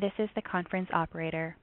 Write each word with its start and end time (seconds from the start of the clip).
This 0.00 0.12
is 0.18 0.30
the 0.34 0.40
conference 0.40 0.88
operator. 0.94 1.54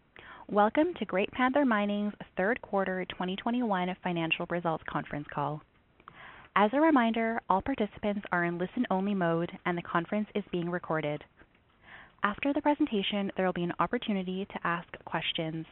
Welcome 0.48 0.94
to 1.00 1.06
Great 1.06 1.32
Panther 1.32 1.66
Mining's 1.66 2.14
third 2.38 2.62
quarter 2.62 3.04
2021 3.06 3.96
financial 4.04 4.46
results 4.52 4.84
conference 4.88 5.26
call. 5.34 5.64
As 6.56 6.70
a 6.74 6.80
reminder, 6.80 7.42
all 7.50 7.64
participants 7.64 8.22
are 8.32 8.46
in 8.46 8.60
listen-only 8.60 9.16
mode, 9.16 9.52
and 9.66 9.76
the 9.76 9.82
conference 9.82 10.28
is 10.36 10.44
being 10.52 10.70
recorded. 10.70 11.24
After 12.22 12.54
the 12.54 12.62
presentation, 12.62 13.32
there 13.36 13.48
will 13.48 13.54
be 13.54 13.64
an 13.64 13.74
opportunity 13.80 14.46
to 14.46 14.68
ask 14.68 14.88
questions. 15.06 15.66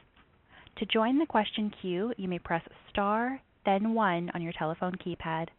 To 0.77 0.85
join 0.87 1.19
the 1.19 1.27
question 1.27 1.71
queue, 1.79 2.11
you 2.17 2.27
may 2.27 2.39
press 2.39 2.63
star, 2.89 3.39
then 3.65 3.93
one 3.93 4.31
on 4.33 4.41
your 4.41 4.53
telephone 4.53 4.95
keypad. 4.95 5.49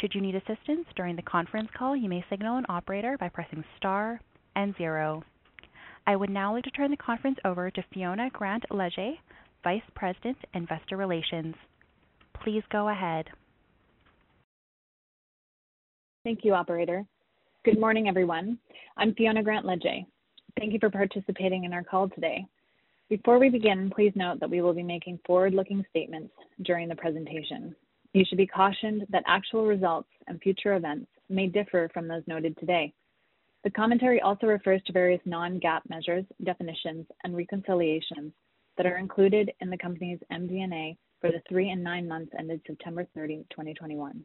Should 0.00 0.14
you 0.14 0.20
need 0.20 0.36
assistance 0.36 0.86
during 0.94 1.16
the 1.16 1.22
conference 1.22 1.70
call, 1.76 1.96
you 1.96 2.08
may 2.08 2.24
signal 2.30 2.56
an 2.56 2.66
operator 2.68 3.18
by 3.18 3.30
pressing 3.30 3.64
star 3.78 4.20
and 4.54 4.76
zero. 4.76 5.24
I 6.06 6.16
would 6.16 6.30
now 6.30 6.54
like 6.54 6.64
to 6.64 6.70
turn 6.70 6.90
the 6.90 6.96
conference 6.96 7.38
over 7.44 7.70
to 7.70 7.84
Fiona 7.92 8.30
Grant 8.30 8.64
Leger, 8.70 9.12
Vice 9.62 9.82
President, 9.94 10.36
Investor 10.54 10.96
Relations. 10.96 11.54
Please 12.42 12.62
go 12.70 12.88
ahead. 12.88 13.26
Thank 16.24 16.44
you, 16.44 16.54
operator. 16.54 17.04
Good 17.64 17.78
morning, 17.78 18.08
everyone. 18.08 18.58
I'm 18.96 19.14
Fiona 19.14 19.42
Grant 19.42 19.66
Leger. 19.66 20.00
Thank 20.58 20.72
you 20.72 20.78
for 20.78 20.90
participating 20.90 21.64
in 21.64 21.72
our 21.72 21.84
call 21.84 22.08
today. 22.08 22.46
Before 23.08 23.38
we 23.38 23.50
begin, 23.50 23.90
please 23.94 24.12
note 24.14 24.40
that 24.40 24.50
we 24.50 24.62
will 24.62 24.74
be 24.74 24.82
making 24.82 25.18
forward-looking 25.26 25.84
statements 25.90 26.32
during 26.62 26.88
the 26.88 26.94
presentation. 26.96 27.74
You 28.12 28.24
should 28.24 28.38
be 28.38 28.46
cautioned 28.46 29.06
that 29.10 29.24
actual 29.26 29.66
results 29.66 30.08
and 30.26 30.40
future 30.40 30.74
events 30.74 31.08
may 31.28 31.46
differ 31.46 31.90
from 31.92 32.08
those 32.08 32.22
noted 32.26 32.56
today. 32.58 32.92
The 33.62 33.70
commentary 33.70 34.20
also 34.20 34.46
refers 34.46 34.82
to 34.84 34.92
various 34.92 35.20
non-GAAP 35.26 35.82
measures, 35.88 36.24
definitions, 36.44 37.06
and 37.24 37.36
reconciliations 37.36 38.32
that 38.76 38.86
are 38.86 38.96
included 38.96 39.52
in 39.60 39.68
the 39.68 39.76
company's 39.76 40.18
MD&A 40.32 40.96
for 41.20 41.30
the 41.30 41.42
three 41.48 41.68
and 41.70 41.84
nine 41.84 42.08
months 42.08 42.32
ended 42.38 42.62
September 42.66 43.06
30, 43.14 43.44
2021. 43.50 44.24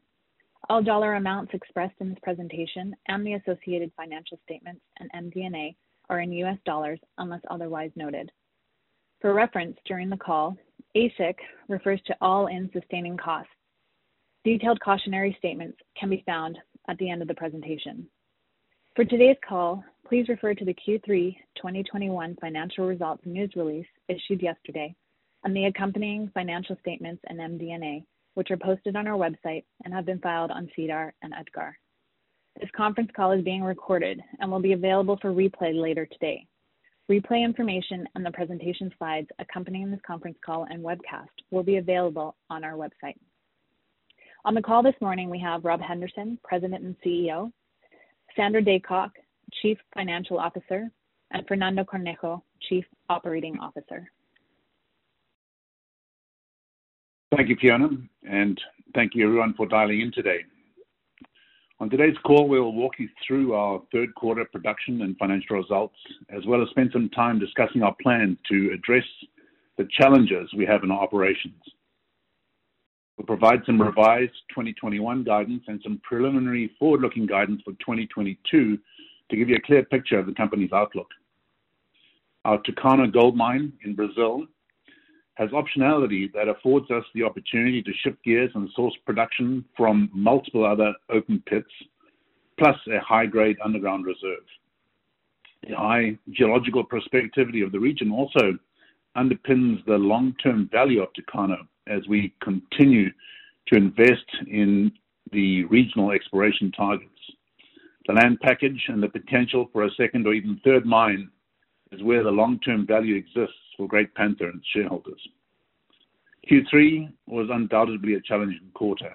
All 0.70 0.82
dollar 0.82 1.16
amounts 1.16 1.54
expressed 1.54 1.96
in 2.00 2.10
this 2.10 2.20
presentation 2.24 2.96
and 3.08 3.26
the 3.26 3.34
associated 3.34 3.92
financial 3.98 4.40
statements 4.44 4.82
and 5.00 5.12
MD&A 5.12 5.76
are 6.10 6.22
in 6.22 6.32
US 6.32 6.58
dollars 6.66 7.00
unless 7.18 7.42
otherwise 7.50 7.92
noted. 7.96 8.32
For 9.20 9.34
reference 9.34 9.78
during 9.86 10.10
the 10.10 10.18
call, 10.18 10.56
AISC 10.96 11.36
refers 11.68 12.02
to 12.06 12.16
all-in 12.22 12.70
sustaining 12.72 13.18
costs. 13.18 13.52
Detailed 14.44 14.80
cautionary 14.80 15.36
statements 15.38 15.78
can 16.00 16.10
be 16.10 16.24
found 16.26 16.58
at 16.88 16.98
the 17.00 17.10
end 17.10 17.22
of 17.22 17.28
the 17.28 17.34
presentation. 17.34 18.08
For 18.96 19.04
today's 19.04 19.36
call, 19.46 19.84
please 20.08 20.30
refer 20.30 20.54
to 20.54 20.64
the 20.64 20.74
Q3 20.74 21.36
2021 21.58 22.38
financial 22.40 22.88
results 22.88 23.24
news 23.26 23.52
release 23.58 23.86
issued 24.08 24.42
yesterday 24.42 24.96
and 25.44 25.54
the 25.54 25.66
accompanying 25.66 26.32
financial 26.34 26.78
statements 26.80 27.22
and 27.28 27.38
MD&A, 27.38 28.06
which 28.36 28.52
are 28.52 28.58
posted 28.58 28.96
on 28.96 29.06
our 29.06 29.18
website 29.18 29.66
and 29.84 29.94
have 29.94 30.06
been 30.06 30.20
filed 30.20 30.50
on 30.50 30.70
SEDAR 30.78 31.14
and 31.24 31.34
EDGAR. 31.34 31.78
This 32.62 32.70
conference 32.74 33.10
call 33.14 33.34
is 33.34 33.44
being 33.44 33.64
recorded 33.64 34.22
and 34.40 34.50
will 34.50 34.62
be 34.62 34.72
available 34.72 35.20
for 35.22 35.34
replay 35.34 35.78
later 35.78 36.06
today. 36.06 36.48
Replay 37.12 37.44
information 37.44 38.08
and 38.16 38.26
the 38.26 38.32
presentation 38.32 38.94
slides 38.98 39.28
accompanying 39.40 39.92
this 39.92 40.00
conference 40.08 40.38
call 40.46 40.68
and 40.70 40.82
webcast 40.82 41.28
will 41.52 41.64
be 41.64 41.78
available 41.78 42.38
on 42.50 42.64
our 42.64 42.76
website. 42.76 43.18
On 44.46 44.54
the 44.54 44.62
call 44.62 44.82
this 44.82 44.96
morning, 45.02 45.30
we 45.30 45.40
have 45.40 45.66
Rob 45.66 45.82
Henderson, 45.82 46.40
President 46.46 46.86
and 46.86 46.96
CEO, 47.06 47.52
Sandra 48.36 48.62
Daycock, 48.62 49.12
Chief 49.62 49.78
Financial 49.94 50.38
Officer, 50.38 50.90
and 51.32 51.48
Fernando 51.48 51.84
Cornejo, 51.84 52.42
Chief 52.70 52.86
Operating 53.10 53.58
Officer. 53.60 54.10
Thank 57.36 57.50
you, 57.50 57.58
Fiona, 57.60 57.90
and 58.30 58.60
thank 58.94 59.14
you 59.16 59.26
everyone 59.26 59.54
for 59.56 59.66
dialing 59.66 60.02
in 60.02 60.12
today. 60.12 60.40
On 61.80 61.90
today's 61.90 62.16
call, 62.26 62.48
we'll 62.48 62.72
walk 62.72 62.94
you 63.00 63.10
through 63.28 63.54
our 63.54 63.82
third 63.92 64.16
quarter 64.16 64.46
production 64.46 65.02
and 65.02 65.18
financial 65.18 65.58
results, 65.58 65.98
as 66.30 66.46
well 66.46 66.62
as 66.62 66.70
spend 66.70 66.92
some 66.94 67.10
time 67.10 67.38
discussing 67.38 67.84
our 67.84 67.96
plan 68.02 68.38
to 68.50 68.72
address 68.74 69.04
the 69.78 69.86
challenges 70.00 70.50
we 70.56 70.66
have 70.66 70.84
in 70.84 70.92
our 70.92 71.02
operations. 71.02 71.62
We'll 73.18 73.26
provide 73.26 73.62
some 73.66 73.82
revised 73.82 74.34
2021 74.50 75.24
guidance 75.24 75.64
and 75.68 75.80
some 75.84 76.02
preliminary 76.04 76.72
forward-looking 76.78 77.28
guidance 77.28 77.62
for 77.64 77.72
2022 77.74 78.78
to 79.30 79.36
give 79.36 79.50
you 79.50 79.56
a 79.56 79.62
clear 79.62 79.84
picture 79.84 80.20
of 80.20 80.26
the 80.26 80.34
company's 80.34 80.74
outlook. 80.74 81.08
Our 82.44 82.60
Tucano 82.60 83.12
Gold 83.12 83.36
Mine 83.38 83.72
in 83.84 83.96
Brazil 83.96 84.46
has 85.36 85.50
optionality 85.50 86.32
that 86.34 86.48
affords 86.48 86.92
us 86.92 87.04
the 87.14 87.24
opportunity 87.24 87.82
to 87.82 87.92
shift 88.04 88.24
gears 88.24 88.52
and 88.54 88.70
source 88.76 88.96
production 89.06 89.66
from 89.76 90.10
multiple 90.14 90.66
other 90.66 90.94
open 91.10 91.42
pits, 91.48 91.72
plus 92.58 92.78
a 92.88 93.00
high-grade 93.00 93.58
underground 93.64 94.06
reserve. 94.06 94.44
The 95.68 95.76
high 95.76 96.18
geological 96.32 96.86
prospectivity 96.86 97.66
of 97.66 97.72
the 97.72 97.80
region 97.80 98.12
also 98.12 98.58
underpins 99.18 99.84
the 99.86 99.98
long-term 99.98 100.70
value 100.72 101.02
of 101.02 101.10
Tucano 101.14 101.68
as 101.88 102.08
we 102.08 102.34
continue 102.42 103.10
to 103.68 103.76
invest 103.76 104.26
in 104.48 104.92
the 105.32 105.66
regional 105.66 106.12
exploration 106.12 106.72
targets. 106.72 107.12
The 108.08 108.14
land 108.14 108.40
package 108.42 108.84
and 108.88 109.02
the 109.02 109.10
potential 109.10 109.70
for 109.74 109.84
a 109.84 109.92
second 109.98 110.28
or 110.28 110.34
even 110.34 110.60
third 110.64 110.86
mine 110.86 111.30
is 111.92 112.04
where 112.04 112.24
the 112.24 112.30
long-term 112.30 112.86
value 112.86 113.16
exists 113.16 113.56
for 113.76 113.88
Great 113.88 114.14
Panther 114.14 114.50
and 114.50 114.62
shareholders. 114.74 115.22
Q3 116.50 117.12
was 117.26 117.50
undoubtedly 117.52 118.14
a 118.14 118.22
challenging 118.22 118.70
quarter. 118.76 119.14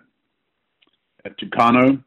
At 1.25 1.39
Tucano, 1.39 2.03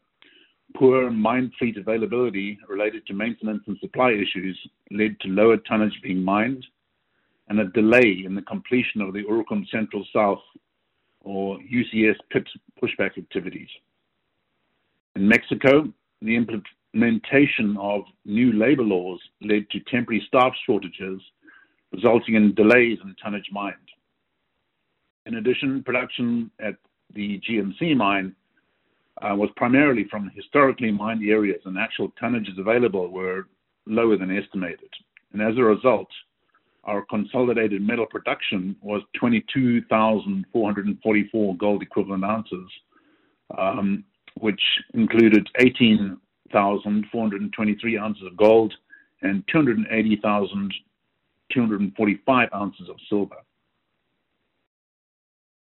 poor 0.75 1.09
mine 1.09 1.52
fleet 1.57 1.78
availability 1.78 2.57
related 2.68 3.06
to 3.07 3.13
maintenance 3.13 3.63
and 3.68 3.78
supply 3.79 4.12
issues 4.12 4.59
led 4.91 5.18
to 5.22 5.29
lower 5.29 5.57
tonnage 5.57 5.97
being 6.03 6.22
mined 6.22 6.66
and 7.48 7.59
a 7.59 7.66
delay 7.66 8.24
in 8.26 8.36
the 8.36 8.42
completion 8.44 9.02
of 9.02 9.14
the 9.14 9.24
Urucum 9.24 9.68
Central 9.70 10.06
South 10.14 10.42
or 11.22 11.58
UCS 11.59 12.16
pit 12.31 12.48
pushback 12.81 13.18
activities. 13.18 13.68
In 15.16 15.28
Mexico, 15.28 15.88
the 16.22 16.36
implementation 16.36 17.78
of 17.80 18.02
new 18.26 18.53
labor 18.53 18.84
laws 18.84 19.20
led 19.42 19.70
to 19.72 19.80
temporary 19.92 20.24
staff 20.28 20.53
shortages, 20.66 21.22
resulting 21.92 22.36
in 22.36 22.56
delays 22.56 22.98
in 23.03 23.16
tonnage 23.22 23.50
mined. 23.52 23.76
In 25.26 25.36
addition, 25.36 25.84
production 25.84 26.52
at 26.59 26.76
the 27.14 27.40
GMC 27.48 27.96
mine 27.96 28.36
uh, 29.22 29.36
was 29.36 29.50
primarily 29.56 30.06
from 30.09 30.32
historically 30.36 30.92
mined 30.92 31.24
areas, 31.24 31.62
and 31.66 31.78
actual 31.78 32.12
tonnages 32.22 32.59
available 32.59 33.09
were 33.09 33.48
lower 33.86 34.18
than 34.18 34.36
estimated. 34.36 34.90
And 35.32 35.41
as 35.41 35.58
a 35.58 35.64
result, 35.64 36.08
our 36.85 37.03
consolidated 37.09 37.82
metal 37.82 38.06
production 38.06 38.76
was 38.82 39.02
22,444 39.18 41.58
gold 41.58 41.82
equivalent 41.82 42.26
ounces, 42.26 42.70
um, 43.58 44.03
which 44.40 44.62
included 44.94 45.50
18,423 45.59 47.97
ounces 47.97 48.26
of 48.26 48.35
gold 48.35 48.74
and 49.22 49.41
280,245 49.52 52.50
ounces 52.53 52.90
of 52.90 52.97
silver. 53.09 53.38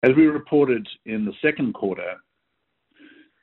As 0.04 0.12
we 0.16 0.28
reported 0.28 0.88
in 1.06 1.26
the 1.26 1.34
second 1.42 1.74
quarter, 1.74 2.18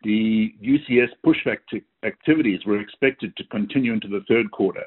the 0.05 0.55
UCS 0.63 1.09
pushback 1.27 1.59
activities 2.05 2.65
were 2.65 2.81
expected 2.81 3.37
to 3.37 3.43
continue 3.45 3.93
into 3.93 4.07
the 4.07 4.23
third 4.29 4.53
quarter. 4.53 4.85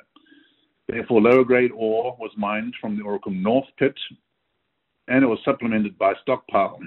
Therefore, 0.88 1.22
lower 1.22 1.44
grade 1.44 1.72
ore 1.76 2.16
was 2.20 2.32
mined 2.38 2.74
from 2.80 2.96
the 2.96 3.04
Urucum 3.04 3.42
North 3.42 3.68
pit, 3.78 3.96
and 5.08 5.24
it 5.24 5.28
was 5.28 5.40
supplemented 5.44 5.98
by 5.98 6.14
stockpile, 6.22 6.80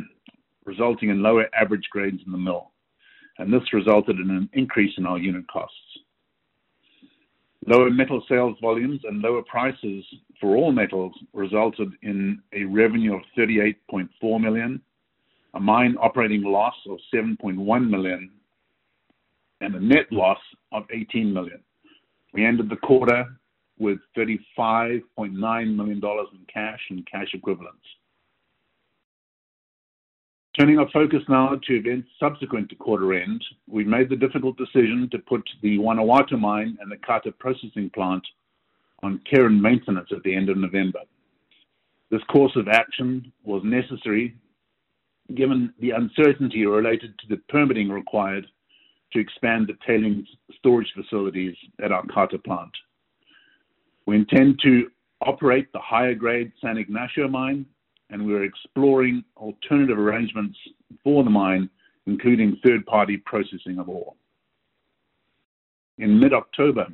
resulting 0.64 1.10
in 1.10 1.22
lower 1.22 1.46
average 1.54 1.86
grades 1.90 2.20
in 2.24 2.32
the 2.32 2.38
mill. 2.38 2.72
And 3.38 3.52
this 3.52 3.72
resulted 3.72 4.18
in 4.18 4.30
an 4.30 4.48
increase 4.52 4.92
in 4.96 5.06
our 5.06 5.18
unit 5.18 5.46
costs. 5.48 5.76
Lower 7.66 7.90
metal 7.90 8.24
sales 8.26 8.56
volumes 8.62 9.00
and 9.04 9.20
lower 9.20 9.42
prices 9.42 10.04
for 10.40 10.56
all 10.56 10.72
metals 10.72 11.12
resulted 11.34 11.92
in 12.02 12.40
a 12.54 12.64
revenue 12.64 13.14
of 13.14 13.22
38.4 13.36 14.40
million, 14.40 14.80
a 15.52 15.60
mine 15.60 15.96
operating 16.00 16.42
loss 16.42 16.74
of 16.88 16.98
7.1 17.14 17.90
million, 17.90 18.30
and 19.60 19.74
a 19.74 19.80
net 19.80 20.10
loss 20.10 20.38
of 20.72 20.84
18 20.90 21.32
million. 21.32 21.60
We 22.32 22.46
ended 22.46 22.70
the 22.70 22.76
quarter 22.76 23.26
with 23.80 23.98
$35.9 24.16 25.74
million 25.74 26.00
in 26.04 26.46
cash 26.52 26.80
and 26.90 27.06
cash 27.10 27.28
equivalents. 27.34 27.82
Turning 30.58 30.78
our 30.78 30.90
focus 30.92 31.22
now 31.28 31.58
to 31.66 31.76
events 31.76 32.08
subsequent 32.20 32.68
to 32.68 32.74
quarter 32.74 33.14
end, 33.14 33.42
we 33.66 33.82
made 33.82 34.10
the 34.10 34.16
difficult 34.16 34.56
decision 34.58 35.08
to 35.10 35.18
put 35.18 35.42
the 35.62 35.78
Guanajuato 35.78 36.36
mine 36.36 36.76
and 36.80 36.92
the 36.92 36.96
Cata 36.98 37.32
processing 37.32 37.90
plant 37.94 38.22
on 39.02 39.20
care 39.30 39.46
and 39.46 39.60
maintenance 39.60 40.08
at 40.14 40.22
the 40.22 40.34
end 40.34 40.50
of 40.50 40.58
November. 40.58 41.00
This 42.10 42.22
course 42.24 42.54
of 42.56 42.68
action 42.68 43.32
was 43.44 43.62
necessary 43.64 44.36
given 45.34 45.72
the 45.80 45.92
uncertainty 45.92 46.66
related 46.66 47.16
to 47.20 47.28
the 47.28 47.40
permitting 47.48 47.88
required 47.88 48.46
to 49.12 49.20
expand 49.20 49.68
the 49.68 49.78
tailings 49.86 50.26
storage 50.58 50.92
facilities 50.94 51.56
at 51.82 51.92
our 51.92 52.04
Cata 52.06 52.38
plant. 52.38 52.72
We 54.10 54.16
intend 54.16 54.58
to 54.64 54.90
operate 55.20 55.72
the 55.72 55.78
higher 55.78 56.16
grade 56.16 56.50
San 56.60 56.78
Ignacio 56.78 57.28
mine, 57.28 57.64
and 58.10 58.26
we're 58.26 58.42
exploring 58.42 59.22
alternative 59.36 60.00
arrangements 60.00 60.58
for 61.04 61.22
the 61.22 61.30
mine, 61.30 61.70
including 62.08 62.58
third-party 62.66 63.18
processing 63.18 63.78
of 63.78 63.88
ore. 63.88 64.14
In 65.98 66.18
mid-October, 66.18 66.88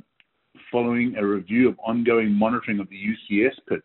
following 0.71 1.15
a 1.15 1.25
review 1.25 1.67
of 1.67 1.79
ongoing 1.79 2.31
monitoring 2.31 2.79
of 2.79 2.87
the 2.89 3.03
UCS 3.03 3.55
pit, 3.67 3.81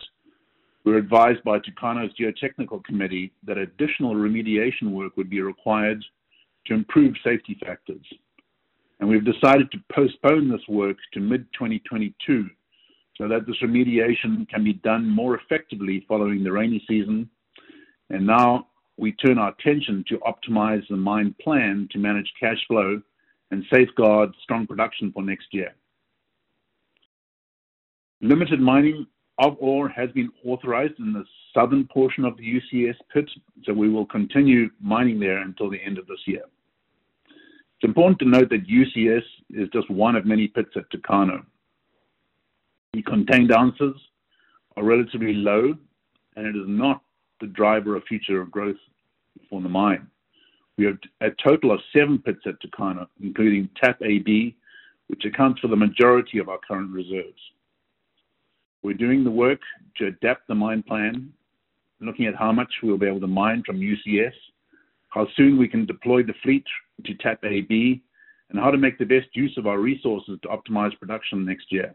we 0.84 0.92
were 0.92 0.98
advised 0.98 1.42
by 1.42 1.58
Tucano's 1.58 2.12
geotechnical 2.20 2.84
committee 2.84 3.32
that 3.44 3.56
additional 3.56 4.14
remediation 4.14 4.90
work 4.90 5.16
would 5.16 5.30
be 5.30 5.40
required 5.40 6.04
to 6.66 6.74
improve 6.74 7.14
safety 7.24 7.56
factors. 7.64 8.04
And 9.00 9.08
we've 9.08 9.24
decided 9.24 9.70
to 9.70 9.78
postpone 9.90 10.50
this 10.50 10.68
work 10.68 10.98
to 11.14 11.20
mid-2022 11.20 12.50
so 13.18 13.28
that 13.28 13.46
this 13.46 13.56
remediation 13.62 14.48
can 14.48 14.64
be 14.64 14.74
done 14.74 15.08
more 15.08 15.36
effectively 15.36 16.04
following 16.08 16.42
the 16.42 16.52
rainy 16.52 16.82
season. 16.88 17.28
And 18.10 18.26
now 18.26 18.68
we 18.96 19.12
turn 19.12 19.38
our 19.38 19.54
attention 19.58 20.04
to 20.08 20.18
optimize 20.18 20.86
the 20.88 20.96
mine 20.96 21.34
plan 21.40 21.88
to 21.92 21.98
manage 21.98 22.32
cash 22.38 22.58
flow 22.66 23.00
and 23.50 23.64
safeguard 23.72 24.30
strong 24.42 24.66
production 24.66 25.12
for 25.12 25.22
next 25.22 25.48
year. 25.52 25.74
Limited 28.20 28.60
mining 28.60 29.06
of 29.38 29.56
ore 29.58 29.88
has 29.88 30.10
been 30.12 30.30
authorized 30.44 30.98
in 30.98 31.12
the 31.12 31.24
southern 31.54 31.86
portion 31.88 32.24
of 32.24 32.36
the 32.36 32.60
UCS 32.60 32.94
pit, 33.12 33.28
so 33.64 33.72
we 33.72 33.88
will 33.88 34.06
continue 34.06 34.70
mining 34.80 35.18
there 35.18 35.42
until 35.42 35.68
the 35.68 35.82
end 35.84 35.98
of 35.98 36.06
this 36.06 36.20
year. 36.26 36.42
It's 37.26 37.88
important 37.88 38.20
to 38.20 38.26
note 38.26 38.48
that 38.50 38.68
UCS 38.68 39.24
is 39.50 39.68
just 39.72 39.90
one 39.90 40.14
of 40.14 40.24
many 40.24 40.48
pits 40.48 40.70
at 40.76 40.88
Tucano. 40.90 41.44
The 42.92 43.02
contained 43.02 43.50
ounces 43.52 43.96
are 44.76 44.84
relatively 44.84 45.32
low, 45.32 45.74
and 46.36 46.46
it 46.46 46.54
is 46.54 46.68
not 46.68 47.02
the 47.40 47.46
driver 47.46 47.96
of 47.96 48.04
future 48.04 48.44
growth 48.44 48.76
for 49.48 49.62
the 49.62 49.68
mine. 49.68 50.06
We 50.76 50.84
have 50.84 50.98
a 51.22 51.30
total 51.42 51.72
of 51.72 51.80
seven 51.90 52.18
pits 52.18 52.40
at 52.44 52.60
Tucano, 52.60 53.06
including 53.22 53.70
Tap 53.82 54.02
AB, 54.02 54.54
which 55.06 55.24
accounts 55.24 55.60
for 55.60 55.68
the 55.68 55.76
majority 55.76 56.36
of 56.38 56.50
our 56.50 56.58
current 56.58 56.90
reserves. 56.90 57.40
We're 58.82 58.92
doing 58.92 59.24
the 59.24 59.30
work 59.30 59.60
to 59.96 60.08
adapt 60.08 60.46
the 60.46 60.54
mine 60.54 60.82
plan, 60.82 61.32
looking 62.00 62.26
at 62.26 62.36
how 62.36 62.52
much 62.52 62.72
we'll 62.82 62.98
be 62.98 63.06
able 63.06 63.20
to 63.20 63.26
mine 63.26 63.62
from 63.64 63.80
UCS, 63.80 64.34
how 65.08 65.26
soon 65.34 65.56
we 65.56 65.68
can 65.68 65.86
deploy 65.86 66.22
the 66.22 66.34
fleet 66.42 66.64
to 67.06 67.14
Tap 67.14 67.42
AB, 67.42 68.02
and 68.50 68.60
how 68.60 68.70
to 68.70 68.76
make 68.76 68.98
the 68.98 69.06
best 69.06 69.28
use 69.34 69.56
of 69.56 69.66
our 69.66 69.78
resources 69.78 70.38
to 70.42 70.48
optimize 70.48 70.98
production 70.98 71.46
next 71.46 71.72
year. 71.72 71.94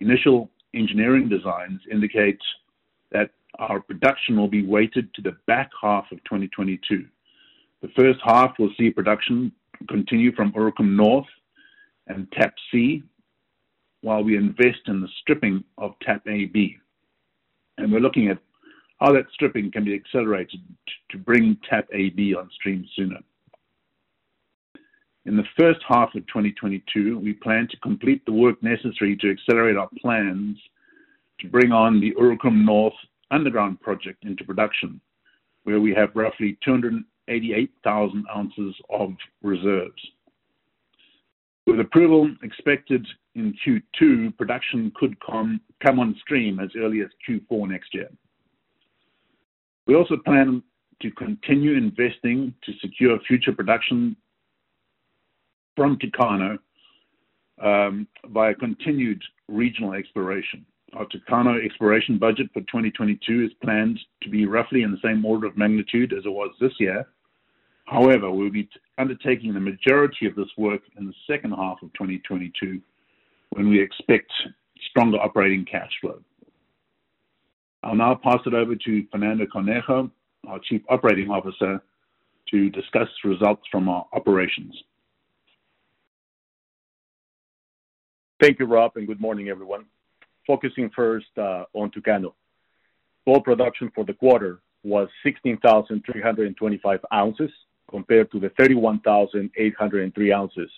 Initial 0.00 0.50
engineering 0.74 1.28
designs 1.28 1.80
indicate 1.90 2.38
that 3.10 3.30
our 3.58 3.80
production 3.80 4.36
will 4.36 4.48
be 4.48 4.64
weighted 4.64 5.12
to 5.14 5.22
the 5.22 5.36
back 5.46 5.70
half 5.80 6.04
of 6.12 6.22
2022. 6.24 7.06
The 7.82 7.88
first 7.96 8.20
half 8.24 8.58
will 8.58 8.70
see 8.78 8.90
production 8.90 9.52
continue 9.88 10.34
from 10.34 10.52
Urucum 10.52 10.96
North 10.96 11.26
and 12.06 12.30
Tap 12.32 12.54
C 12.70 13.02
while 14.02 14.22
we 14.22 14.36
invest 14.36 14.80
in 14.86 15.00
the 15.00 15.08
stripping 15.20 15.64
of 15.76 15.94
Tap 16.02 16.26
AB. 16.26 16.78
And 17.78 17.92
We're 17.92 18.00
looking 18.00 18.28
at 18.28 18.38
how 19.00 19.12
that 19.12 19.26
stripping 19.32 19.70
can 19.70 19.84
be 19.84 19.94
accelerated 19.94 20.60
to 21.10 21.18
bring 21.18 21.56
Tap 21.68 21.88
AB 21.92 22.34
on 22.34 22.50
stream 22.54 22.86
sooner. 22.96 23.18
In 25.28 25.36
the 25.36 25.44
first 25.58 25.80
half 25.86 26.14
of 26.14 26.26
2022, 26.28 27.18
we 27.18 27.34
plan 27.34 27.68
to 27.70 27.76
complete 27.80 28.24
the 28.24 28.32
work 28.32 28.62
necessary 28.62 29.14
to 29.18 29.30
accelerate 29.30 29.76
our 29.76 29.90
plans 30.00 30.56
to 31.40 31.48
bring 31.48 31.70
on 31.70 32.00
the 32.00 32.14
Urucum 32.14 32.64
North 32.64 32.94
underground 33.30 33.78
project 33.82 34.24
into 34.24 34.42
production, 34.42 34.98
where 35.64 35.80
we 35.80 35.92
have 35.92 36.08
roughly 36.14 36.56
288,000 36.64 38.24
ounces 38.34 38.74
of 38.88 39.10
reserves. 39.42 40.02
With 41.66 41.80
approval 41.80 42.34
expected 42.42 43.06
in 43.34 43.52
Q2, 43.66 44.34
production 44.38 44.90
could 44.94 45.14
come 45.20 45.60
come 45.84 46.00
on 46.00 46.16
stream 46.22 46.58
as 46.58 46.70
early 46.74 47.02
as 47.02 47.08
Q4 47.28 47.68
next 47.68 47.92
year. 47.92 48.08
We 49.86 49.94
also 49.94 50.16
plan 50.16 50.62
to 51.02 51.10
continue 51.10 51.76
investing 51.76 52.54
to 52.64 52.72
secure 52.80 53.18
future 53.28 53.52
production 53.52 54.16
from 55.78 55.96
Tucano 55.98 56.58
via 57.62 58.48
um, 58.50 58.56
continued 58.58 59.22
regional 59.46 59.92
exploration. 59.92 60.66
Our 60.94 61.06
Tucano 61.06 61.64
exploration 61.64 62.18
budget 62.18 62.48
for 62.52 62.60
2022 62.62 63.44
is 63.44 63.52
planned 63.62 64.00
to 64.22 64.28
be 64.28 64.44
roughly 64.44 64.82
in 64.82 64.90
the 64.90 64.98
same 65.04 65.24
order 65.24 65.46
of 65.46 65.56
magnitude 65.56 66.12
as 66.12 66.24
it 66.26 66.30
was 66.30 66.50
this 66.60 66.72
year. 66.80 67.06
However, 67.86 68.28
we'll 68.30 68.50
be 68.50 68.68
undertaking 68.98 69.54
the 69.54 69.60
majority 69.60 70.26
of 70.26 70.34
this 70.34 70.48
work 70.58 70.82
in 70.98 71.06
the 71.06 71.14
second 71.30 71.52
half 71.52 71.78
of 71.82 71.92
2022, 71.92 72.80
when 73.50 73.68
we 73.68 73.80
expect 73.80 74.30
stronger 74.90 75.18
operating 75.18 75.64
cash 75.64 75.92
flow. 76.00 76.20
I'll 77.84 77.94
now 77.94 78.16
pass 78.16 78.40
it 78.46 78.54
over 78.54 78.74
to 78.74 79.06
Fernando 79.12 79.46
Cornejo, 79.46 80.10
our 80.48 80.58
Chief 80.58 80.82
Operating 80.88 81.30
Officer, 81.30 81.80
to 82.50 82.70
discuss 82.70 83.08
results 83.24 83.62
from 83.70 83.88
our 83.88 84.06
operations. 84.12 84.74
Thank 88.40 88.60
you, 88.60 88.66
Rob, 88.66 88.92
and 88.94 89.04
good 89.04 89.20
morning, 89.20 89.48
everyone. 89.48 89.86
Focusing 90.46 90.90
first 90.94 91.26
uh, 91.36 91.64
on 91.74 91.90
Tucano. 91.90 92.34
Gold 93.26 93.42
production 93.42 93.90
for 93.92 94.04
the 94.04 94.14
quarter 94.14 94.60
was 94.84 95.08
16,325 95.24 97.00
ounces 97.12 97.50
compared 97.90 98.30
to 98.30 98.38
the 98.38 98.50
31,803 98.50 100.32
ounces 100.32 100.70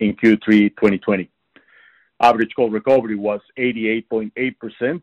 in 0.00 0.14
Q3 0.16 0.68
2020. 0.76 1.30
Average 2.20 2.50
gold 2.54 2.74
recovery 2.74 3.16
was 3.16 3.40
88.8% 3.58 5.02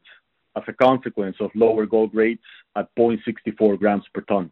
as 0.56 0.64
a 0.68 0.74
consequence 0.74 1.38
of 1.40 1.50
lower 1.56 1.88
gold 1.88 2.14
rates 2.14 2.44
at 2.76 2.94
0.64 2.96 3.80
grams 3.80 4.04
per 4.14 4.22
ton. 4.22 4.52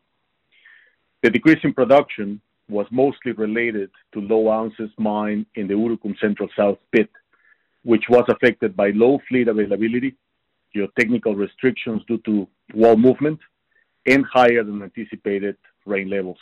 The 1.21 1.29
decrease 1.29 1.59
in 1.63 1.75
production 1.75 2.41
was 2.67 2.87
mostly 2.89 3.33
related 3.33 3.91
to 4.13 4.21
low 4.21 4.49
ounces 4.49 4.89
mined 4.97 5.45
in 5.53 5.67
the 5.67 5.75
Urucum 5.75 6.17
Central 6.19 6.49
South 6.57 6.79
pit, 6.91 7.09
which 7.83 8.05
was 8.09 8.25
affected 8.29 8.75
by 8.75 8.91
low 8.91 9.19
fleet 9.27 9.47
availability, 9.47 10.15
geotechnical 10.75 11.35
restrictions 11.35 12.01
due 12.07 12.17
to 12.19 12.47
wall 12.73 12.95
movement, 12.95 13.39
and 14.05 14.25
higher 14.25 14.63
than 14.63 14.81
anticipated 14.81 15.55
rain 15.85 16.09
levels. 16.09 16.37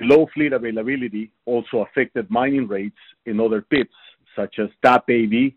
Low 0.00 0.26
fleet 0.32 0.52
availability 0.52 1.32
also 1.44 1.78
affected 1.78 2.30
mining 2.30 2.66
rates 2.68 2.96
in 3.26 3.40
other 3.40 3.60
pits, 3.62 3.92
such 4.36 4.58
as 4.58 4.68
Tap 4.84 5.08
and 5.08 5.52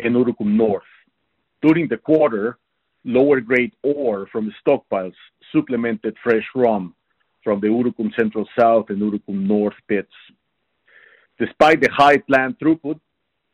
Urucum 0.00 0.56
North. 0.56 0.82
During 1.60 1.88
the 1.88 1.98
quarter, 1.98 2.58
lower 3.04 3.40
grade 3.40 3.72
ore 3.82 4.26
from 4.32 4.52
stockpiles 4.66 5.14
supplemented 5.52 6.16
fresh 6.22 6.46
ROM 6.54 6.94
from 7.42 7.60
the 7.60 7.68
Urucum 7.68 8.14
Central 8.18 8.46
South 8.58 8.86
and 8.90 9.00
Urucum 9.00 9.46
North 9.46 9.74
pits. 9.88 10.12
Despite 11.38 11.80
the 11.80 11.90
high 11.90 12.18
plant 12.18 12.58
throughput, 12.58 13.00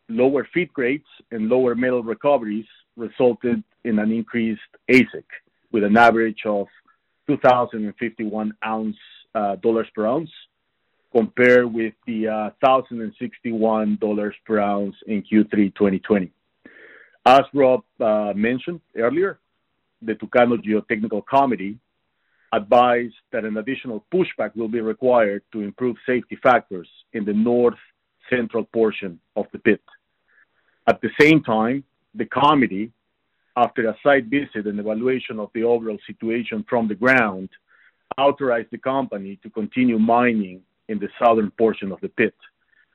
lower 0.09 0.47
feed 0.53 0.73
grades 0.73 1.07
and 1.31 1.49
lower 1.49 1.75
metal 1.75 2.03
recoveries 2.03 2.67
resulted 2.97 3.63
in 3.85 3.99
an 3.99 4.13
increased 4.13 4.61
AISC, 4.91 5.25
with 5.73 5.85
an 5.85 5.97
average 5.97 6.43
of 6.47 6.67
$2,051 7.29 8.95
uh, 9.35 9.57
per 9.95 10.07
ounce, 10.07 10.31
compared 11.13 11.73
with 11.73 11.95
the 12.07 12.29
uh, 12.29 12.51
$1,061 12.65 14.33
per 14.45 14.59
ounce 14.61 14.97
in 15.07 15.23
Q3 15.23 15.75
2020. 15.75 16.31
As 17.27 17.43
Rob 17.55 17.83
uh, 18.01 18.33
mentioned 18.35 18.81
earlier, 18.97 19.39
the 20.03 20.13
Tucano 20.15 20.59
Geotechnical 20.63 21.23
Committee 21.27 21.79
advised 22.53 23.15
that 23.33 23.45
an 23.45 23.57
additional 23.57 24.05
pushback 24.13 24.55
will 24.55 24.69
be 24.69 24.81
required 24.81 25.43
to 25.53 25.63
improve 25.63 25.97
safety 26.07 26.39
factors 26.43 26.89
in 27.13 27.25
the 27.25 27.33
north 27.33 27.79
central 28.31 28.65
portion 28.65 29.19
of 29.37 29.47
the 29.53 29.59
pit. 29.59 29.81
At 30.87 31.01
the 31.01 31.11
same 31.19 31.43
time, 31.43 31.85
the 32.15 32.27
committee, 32.27 32.93
after 33.57 33.89
a 33.89 33.97
site 34.03 34.27
visit 34.27 34.67
and 34.67 34.79
evaluation 34.79 35.39
of 35.39 35.51
the 35.55 35.63
overall 35.63 35.99
situation 36.07 36.65
from 36.69 36.89
the 36.89 36.95
ground, 36.95 37.49
authorized 38.19 38.69
the 38.71 38.79
company 38.79 39.39
to 39.43 39.51
continue 39.51 39.99
mining 39.99 40.61
in 40.89 40.99
the 40.99 41.09
southern 41.19 41.51
portion 41.53 41.91
of 41.91 42.01
the 42.01 42.09
pit, 42.09 42.35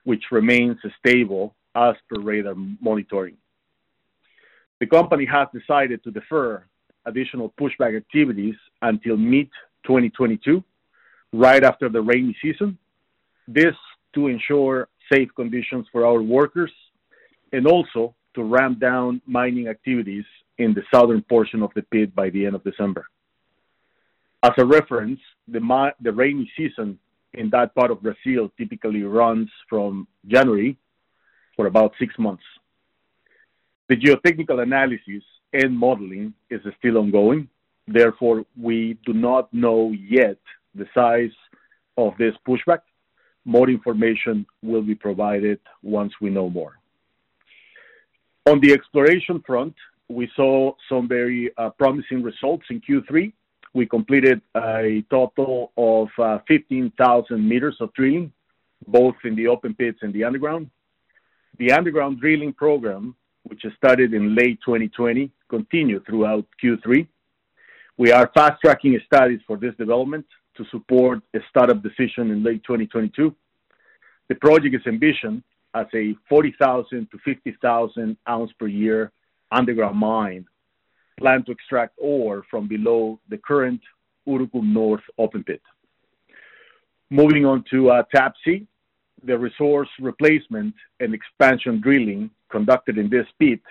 which 0.03 0.24
remains 0.31 0.77
stable 1.00 1.55
as 1.75 1.96
per 2.08 2.22
radar 2.22 2.55
monitoring. 2.81 3.38
The 4.79 4.88
company 4.88 5.25
has 5.25 5.48
decided 5.53 6.03
to 6.03 6.12
defer 6.12 6.63
additional 7.05 7.53
pushback 7.60 7.98
activities 7.98 8.55
until 8.81 9.17
mid-2022, 9.17 10.63
right 11.34 11.63
after 11.63 11.89
the 11.89 12.01
rainy 12.01 12.36
season. 12.41 12.77
This 13.48 13.75
to 14.13 14.27
ensure 14.27 14.88
safe 15.12 15.29
conditions 15.36 15.88
for 15.91 16.05
our 16.05 16.22
workers 16.22 16.72
and 17.51 17.68
also 17.68 18.15
to 18.36 18.44
ramp 18.44 18.79
down 18.79 19.22
mining 19.25 19.68
activities 19.68 20.25
in 20.58 20.74
the 20.74 20.84
southern 20.94 21.22
portion 21.24 21.63
of 21.63 21.72
the 21.75 21.82
pit 21.84 22.13
by 22.13 22.29
the 22.29 22.46
end 22.46 22.56
of 22.56 22.63
December. 22.63 23.08
As 24.44 24.51
a 24.58 24.65
reference, 24.65 25.20
the 25.48 26.12
rainy 26.13 26.51
season 26.56 27.00
in 27.34 27.50
that 27.51 27.75
part 27.75 27.91
of 27.91 28.01
Brazil 28.01 28.51
typically 28.58 29.03
runs 29.03 29.50
from 29.70 30.08
January 30.27 30.77
for 31.56 31.68
about 31.68 31.94
six 32.00 32.18
months. 32.18 32.44
The 33.89 33.98
geotechnical 33.98 34.62
analysis 34.62 35.24
and 35.51 35.77
modeling 35.77 36.34
is 36.50 36.62
still 36.77 36.98
ongoing. 36.98 37.50
Therefore, 37.88 38.46
we 38.60 38.98
do 39.06 39.13
not 39.13 39.53
know 39.53 39.91
yet 39.91 40.38
the 40.75 40.86
size 40.94 41.36
of 41.98 42.13
this 42.18 42.34
pushback. 42.48 42.82
More 43.46 43.70
information 43.70 44.46
will 44.62 44.84
be 44.84 44.96
provided 44.96 45.60
once 45.82 46.13
we 46.22 46.29
know 46.29 46.50
more. 46.50 46.79
On 48.50 48.60
the 48.60 48.74
exploration 48.74 49.44
front, 49.46 49.75
we 50.08 50.27
saw 50.36 50.74
some 50.89 51.08
very 51.08 51.51
uh, 51.56 51.70
promising 51.70 52.24
results 52.24 52.65
in 52.72 52.82
Q3. 52.82 53.32
We 53.75 53.86
completed 53.86 54.41
a 54.56 55.03
total 55.12 55.72
of 55.77 56.08
uh, 56.18 56.39
15,000 56.48 57.48
meters 57.48 57.77
of 57.79 57.94
drilling, 57.94 58.34
both 58.88 59.13
in 59.24 59.36
the 59.36 59.46
open 59.46 59.75
pits 59.75 60.00
and 60.01 60.12
the 60.15 60.24
underground. 60.24 60.72
The 61.60 61.74
underground 61.74 62.22
drilling 62.22 62.53
program, 62.53 63.15
which 63.44 63.63
started 63.77 64.15
in 64.15 64.34
late 64.34 64.58
2020, 64.65 65.29
continued 65.48 66.08
throughout 66.08 66.48
Q3. 66.63 67.08
We 67.98 68.12
are 68.12 68.32
fast-tracking 68.34 69.00
studies 69.06 69.41
for 69.46 69.58
this 69.58 69.75
development 69.75 70.25
to 70.58 70.65
support 70.72 71.20
a 71.36 71.39
startup 71.51 71.84
decision 71.84 72.32
in 72.32 72.44
late 72.44 72.63
2022. 72.63 73.36
The 74.27 74.36
project 74.36 74.74
is 74.74 74.82
envisioned 74.88 75.44
as 75.74 75.86
a 75.94 76.16
40,000 76.28 77.08
to 77.12 77.18
50,000 77.24 78.18
ounce 78.28 78.52
per 78.60 78.68
year 78.68 79.12
underground 79.52 79.98
mine, 79.98 80.46
planned 81.20 81.46
to 81.46 81.52
extract 81.52 81.94
ore 81.98 82.44
from 82.50 82.68
below 82.68 83.20
the 83.30 83.38
current 83.38 83.82
Urucum 84.28 84.74
North 84.74 85.04
open 85.18 85.44
pit. 85.44 85.62
Moving 87.10 87.46
on 87.46 87.64
to 87.72 87.90
uh, 87.90 88.04
TAPS, 88.14 88.40
the 89.24 89.38
resource 89.38 89.90
replacement 90.00 90.74
and 91.00 91.14
expansion 91.14 91.82
drilling 91.82 92.30
conducted 92.50 92.98
in 92.98 93.10
this 93.10 93.26
pit 93.40 93.62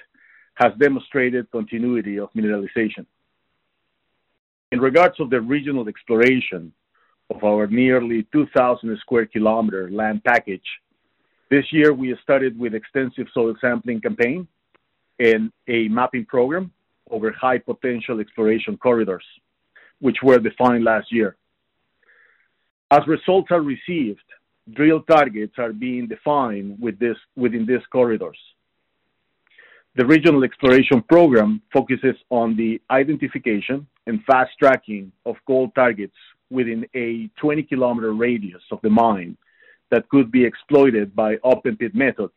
has 0.55 0.73
demonstrated 0.79 1.51
continuity 1.51 2.19
of 2.19 2.29
mineralization. 2.33 3.07
In 4.73 4.81
regards 4.81 5.17
to 5.17 5.29
the 5.29 5.41
regional 5.41 5.89
exploration 5.89 6.73
of 7.31 7.43
our 7.45 7.67
nearly 7.69 8.27
2,000 8.33 8.99
square 8.99 9.27
kilometer 9.27 9.91
land 9.91 10.23
package, 10.25 10.67
this 11.51 11.65
year 11.73 11.93
we 11.93 12.15
started 12.23 12.59
with 12.59 12.75
extensive 12.75 13.27
soil 13.33 13.55
sampling 13.61 14.01
campaign 14.01 14.47
and 15.19 15.51
a 15.67 15.89
mapping 15.89 16.25
program 16.25 16.71
over 17.11 17.33
high 17.33 17.59
potential 17.59 18.21
exploration 18.21 18.77
corridors, 18.77 19.25
which 20.01 20.19
were 20.23 20.39
defined 20.39 20.85
last 20.85 21.11
year. 21.11 21.37
As 22.91 23.01
results 23.07 23.51
are 23.51 23.63
received, 23.63 24.23
drill 24.75 25.03
targets 25.03 25.55
are 25.59 25.73
being 25.73 26.07
defined 26.07 26.79
within 26.81 27.67
these 27.67 27.87
corridors. 27.91 28.39
The 29.97 30.07
regional 30.07 30.45
exploration 30.45 31.03
program 31.03 31.61
focuses 31.73 32.15
on 32.31 32.57
the 32.57 32.81
identification 32.91 33.87
and 34.07 34.23
fast-tracking 34.25 35.11
of 35.27 35.37
gold 35.47 35.75
targets 35.75 36.15
within 36.51 36.87
a 36.95 37.29
20-kilometer 37.43 38.13
radius 38.13 38.63
of 38.71 38.81
the 38.83 38.91
mine 38.91 39.37
that 39.91 40.09
could 40.09 40.31
be 40.31 40.45
exploited 40.45 41.15
by 41.15 41.37
open 41.43 41.77
pit 41.77 41.95
methods 41.95 42.33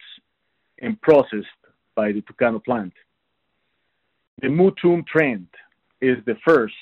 and 0.80 1.00
processed 1.02 1.48
by 1.96 2.12
the 2.12 2.22
Tucano 2.22 2.64
plant. 2.64 2.94
The 4.42 4.48
Mutum 4.48 5.06
trend 5.06 5.48
is 6.02 6.18
the 6.26 6.36
first 6.46 6.74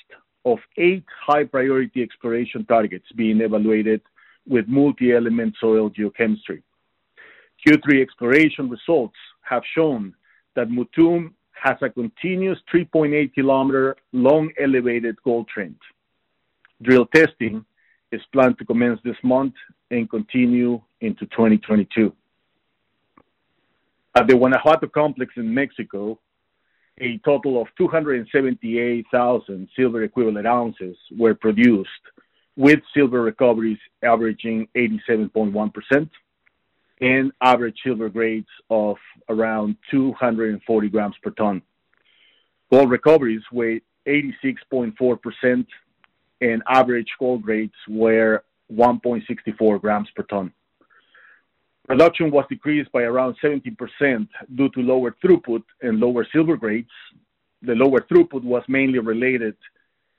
of 0.44 0.58
eight 0.78 1.04
high-priority 1.26 2.02
exploration 2.02 2.64
targets 2.64 3.04
being 3.14 3.40
evaluated 3.40 4.00
with 4.48 4.66
multi-element 4.68 5.54
soil 5.60 5.90
geochemistry. 5.90 6.62
Q3 7.66 8.00
exploration 8.00 8.70
results 8.70 9.16
have 9.42 9.62
shown 9.74 10.14
that 10.56 10.68
Mutum 10.68 11.32
has 11.52 11.76
a 11.82 11.90
continuous 11.90 12.58
3.8 12.72 13.32
km 13.36 13.94
long 14.12 14.50
elevated 14.58 15.16
gold 15.22 15.46
trend. 15.48 15.76
Drill 16.80 17.06
testing 17.14 17.64
is 18.12 18.22
planned 18.32 18.56
to 18.58 18.64
commence 18.64 18.98
this 19.04 19.16
month 19.22 19.54
and 19.90 20.08
continue 20.08 20.80
into 21.00 21.26
2022. 21.26 22.12
At 24.16 24.26
the 24.26 24.34
Guanajuato 24.34 24.88
complex 24.88 25.32
in 25.36 25.52
Mexico, 25.52 26.18
a 27.00 27.18
total 27.24 27.60
of 27.60 27.68
278,000 27.78 29.68
silver 29.74 30.02
equivalent 30.02 30.46
ounces 30.46 30.96
were 31.16 31.34
produced, 31.34 31.88
with 32.56 32.80
silver 32.94 33.22
recoveries 33.22 33.78
averaging 34.02 34.68
87.1% 34.76 36.10
and 37.00 37.32
average 37.40 37.76
silver 37.82 38.08
grades 38.10 38.48
of 38.68 38.96
around 39.28 39.76
240 39.90 40.88
grams 40.88 41.14
per 41.22 41.30
ton. 41.30 41.62
Gold 42.70 42.90
recoveries 42.90 43.42
were 43.50 43.78
86.4% 44.06 45.66
and 46.42 46.62
average 46.68 47.08
gold 47.18 47.42
grades 47.42 47.72
were 47.88 48.44
1.64 48.72 49.80
grams 49.80 50.08
per 50.14 50.22
ton. 50.24 50.52
Production 51.86 52.30
was 52.30 52.44
decreased 52.48 52.92
by 52.92 53.02
around 53.02 53.36
17% 53.42 54.28
due 54.54 54.68
to 54.68 54.80
lower 54.80 55.16
throughput 55.22 55.64
and 55.82 55.98
lower 55.98 56.26
silver 56.32 56.56
grades. 56.56 56.90
The 57.62 57.74
lower 57.74 58.00
throughput 58.00 58.44
was 58.44 58.62
mainly 58.68 59.00
related 59.00 59.56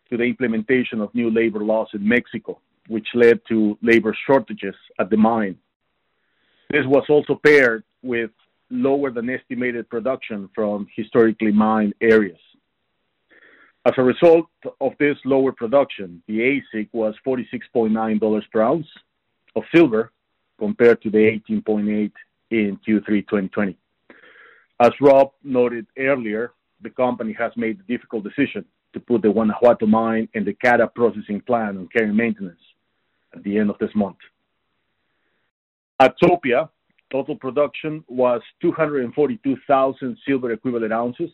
to 0.10 0.17
the 0.17 0.24
implementation 0.24 1.00
of 1.00 1.15
new 1.15 1.29
labor 1.29 1.60
laws 1.60 1.88
in 1.93 2.05
Mexico, 2.05 2.60
which 2.88 3.08
led 3.13 3.39
to 3.48 3.77
labor 3.81 4.15
shortages 4.27 4.75
at 5.00 5.10
the 5.10 5.17
mine. 5.17 5.58
This 6.70 6.86
was 6.86 7.05
also 7.10 7.36
paired 7.36 7.84
with 8.01 8.31
lower 8.70 9.12
than 9.12 9.29
estimated 9.29 9.89
production 9.89 10.50
from 10.53 10.88
historically 10.96 11.51
mined 11.51 11.93
areas. 12.01 12.39
As 13.85 13.93
a 13.97 14.03
result 14.03 14.45
of 14.79 14.93
this 15.00 15.17
lower 15.25 15.51
production, 15.51 16.21
the 16.27 16.39
AISC 16.73 16.89
was 16.93 17.15
$46.9 17.25 18.51
per 18.51 18.61
ounce 18.61 18.88
of 19.55 19.63
silver 19.73 20.11
compared 20.59 21.01
to 21.01 21.09
the 21.09 21.17
$18.8 21.50 22.11
in 22.51 22.77
Q3 22.88 23.05
2020. 23.05 23.75
As 24.79 24.91
Rob 25.01 25.31
noted 25.43 25.88
earlier, 25.97 26.53
the 26.81 26.91
company 26.91 27.33
has 27.33 27.51
made 27.55 27.79
the 27.79 27.83
difficult 27.83 28.23
decision 28.23 28.65
to 28.93 29.00
put 29.00 29.23
the 29.23 29.31
Guanajuato 29.31 29.88
mine 29.88 30.27
and 30.35 30.45
the 30.45 30.53
Cata 30.53 30.88
processing 30.88 31.41
plant 31.41 31.77
on 31.77 31.88
care 31.88 32.03
and 32.03 32.15
maintenance 32.15 32.59
at 33.33 33.43
the 33.43 33.57
end 33.57 33.69
of 33.69 33.77
this 33.79 33.91
month. 33.95 34.17
At 36.00 36.15
Topia, 36.19 36.69
total 37.11 37.35
production 37.35 38.03
was 38.07 38.41
242,000 38.61 40.17
silver 40.27 40.51
equivalent 40.51 40.93
ounces, 40.93 41.31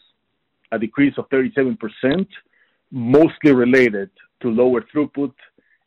a 0.72 0.80
decrease 0.80 1.14
of 1.18 1.30
37%, 1.30 2.28
mostly 2.92 3.52
related 3.52 4.10
to 4.42 4.50
lower 4.50 4.82
throughput 4.82 5.34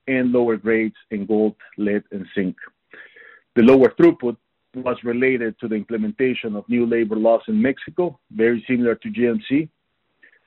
and 0.06 0.32
lower 0.32 0.56
grades 0.56 0.96
in 1.10 1.26
gold, 1.26 1.56
lead, 1.78 2.02
and 2.10 2.26
zinc. 2.34 2.56
The 3.56 3.62
lower 3.62 3.90
throughput 3.90 4.36
was 4.74 4.96
related 5.04 5.58
to 5.60 5.68
the 5.68 5.74
implementation 5.74 6.56
of 6.56 6.68
new 6.68 6.86
labor 6.86 7.16
laws 7.16 7.42
in 7.48 7.60
Mexico, 7.60 8.18
very 8.30 8.64
similar 8.68 8.94
to 8.96 9.08
GMC. 9.08 9.68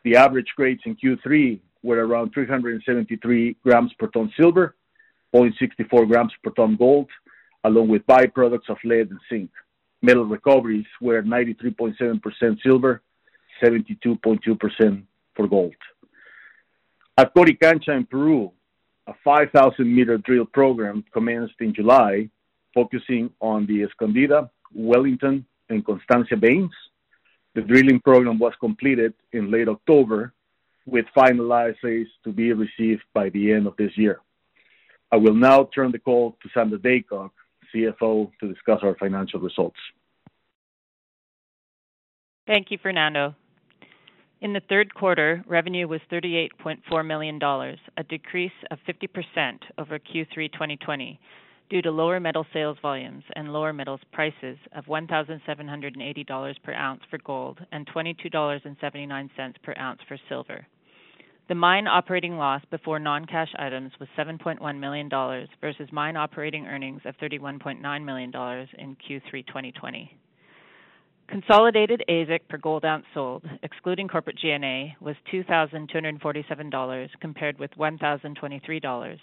The 0.04 0.16
average 0.16 0.52
grades 0.56 0.82
in 0.86 0.96
Q3 0.96 1.60
were 1.82 2.06
around 2.06 2.32
373 2.34 3.58
grams 3.64 3.92
per 4.00 4.08
ton 4.08 4.32
silver, 4.38 4.76
0.64 5.36 6.08
grams 6.08 6.32
per 6.44 6.52
ton 6.52 6.76
gold, 6.76 7.10
along 7.64 7.90
with 7.90 8.06
byproducts 8.06 8.70
of 8.70 8.78
lead 8.84 9.10
and 9.10 9.20
zinc. 9.30 9.50
Metal 10.02 10.26
recoveries 10.26 10.86
were 11.02 11.22
93.7% 11.24 12.62
silver, 12.62 13.02
72.2% 13.62 15.04
for 15.36 15.48
gold. 15.48 15.76
At 17.18 17.34
Coricancha 17.36 17.90
in 17.90 18.06
Peru, 18.06 18.52
a 19.08 19.14
5,000-meter 19.26 20.20
drill 20.20 20.46
program 20.46 21.04
commenced 21.14 21.56
in 21.60 21.74
July, 21.74 22.30
focusing 22.74 23.30
on 23.40 23.66
the 23.68 23.86
Escondida, 23.86 24.50
Wellington, 24.74 25.46
and 25.70 25.86
Constancia 25.86 26.38
veins. 26.38 26.72
The 27.56 27.62
drilling 27.62 28.00
program 28.00 28.40
was 28.40 28.54
completed 28.60 29.14
in 29.32 29.52
late 29.52 29.68
October, 29.68 30.34
with 30.86 31.06
final 31.14 31.54
assays 31.54 32.08
to 32.24 32.32
be 32.32 32.52
received 32.52 33.04
by 33.14 33.30
the 33.30 33.54
end 33.54 33.68
of 33.68 33.76
this 33.78 33.92
year. 33.96 34.20
I 35.12 35.18
will 35.18 35.36
now 35.36 35.70
turn 35.76 35.92
the 35.92 36.00
call 36.00 36.36
to 36.42 36.50
Sandra 36.54 36.80
Daycock, 36.80 37.30
CFO, 37.74 38.32
to 38.40 38.48
discuss 38.52 38.80
our 38.82 38.96
financial 38.96 39.40
results. 39.40 39.78
Thank 42.48 42.72
you, 42.72 42.78
Fernando. 42.82 43.36
In 44.44 44.52
the 44.52 44.62
third 44.68 44.94
quarter, 44.94 45.42
revenue 45.48 45.88
was 45.88 46.02
$38.4 46.12 47.08
million, 47.08 47.42
a 47.42 48.04
decrease 48.04 48.52
of 48.72 48.78
50% 48.86 49.58
over 49.78 49.98
Q3 49.98 50.52
2020 50.52 51.18
due 51.70 51.82
to 51.82 51.90
lower 51.90 52.20
metal 52.20 52.46
sales 52.52 52.78
volumes 52.82 53.24
and 53.38 53.54
lower 53.54 53.72
metals 53.72 54.02
prices 54.12 54.58
of 54.76 54.84
$1,780 54.88 56.56
per 56.62 56.74
ounce 56.74 57.02
for 57.10 57.20
gold 57.20 57.60
and 57.72 57.88
$22.79 57.88 59.30
per 59.64 59.74
ounce 59.80 60.02
for 60.10 60.18
silver. 60.28 60.68
The 61.48 61.56
mine 61.56 61.88
operating 61.88 62.38
loss 62.38 62.64
before 62.70 63.00
non-cash 63.00 63.54
items 63.58 63.94
was 63.98 64.10
$7.1 64.18 64.78
million 64.78 65.10
versus 65.62 65.88
mine 65.94 66.18
operating 66.18 66.68
earnings 66.68 67.02
of 67.06 67.16
$31.9 67.16 68.04
million 68.04 68.30
in 68.78 68.98
Q3 68.98 69.48
2020. 69.48 70.18
Consolidated 71.28 72.04
AISC 72.10 72.42
per 72.50 72.58
gold 72.58 72.86
ounce 72.86 73.06
sold, 73.14 73.44
excluding 73.64 74.08
corporate 74.08 74.38
G&A, 74.38 74.96
was 75.00 75.16
$2,247 75.34 77.10
compared 77.22 77.58
with 77.58 77.72
$1,023, 77.72 79.18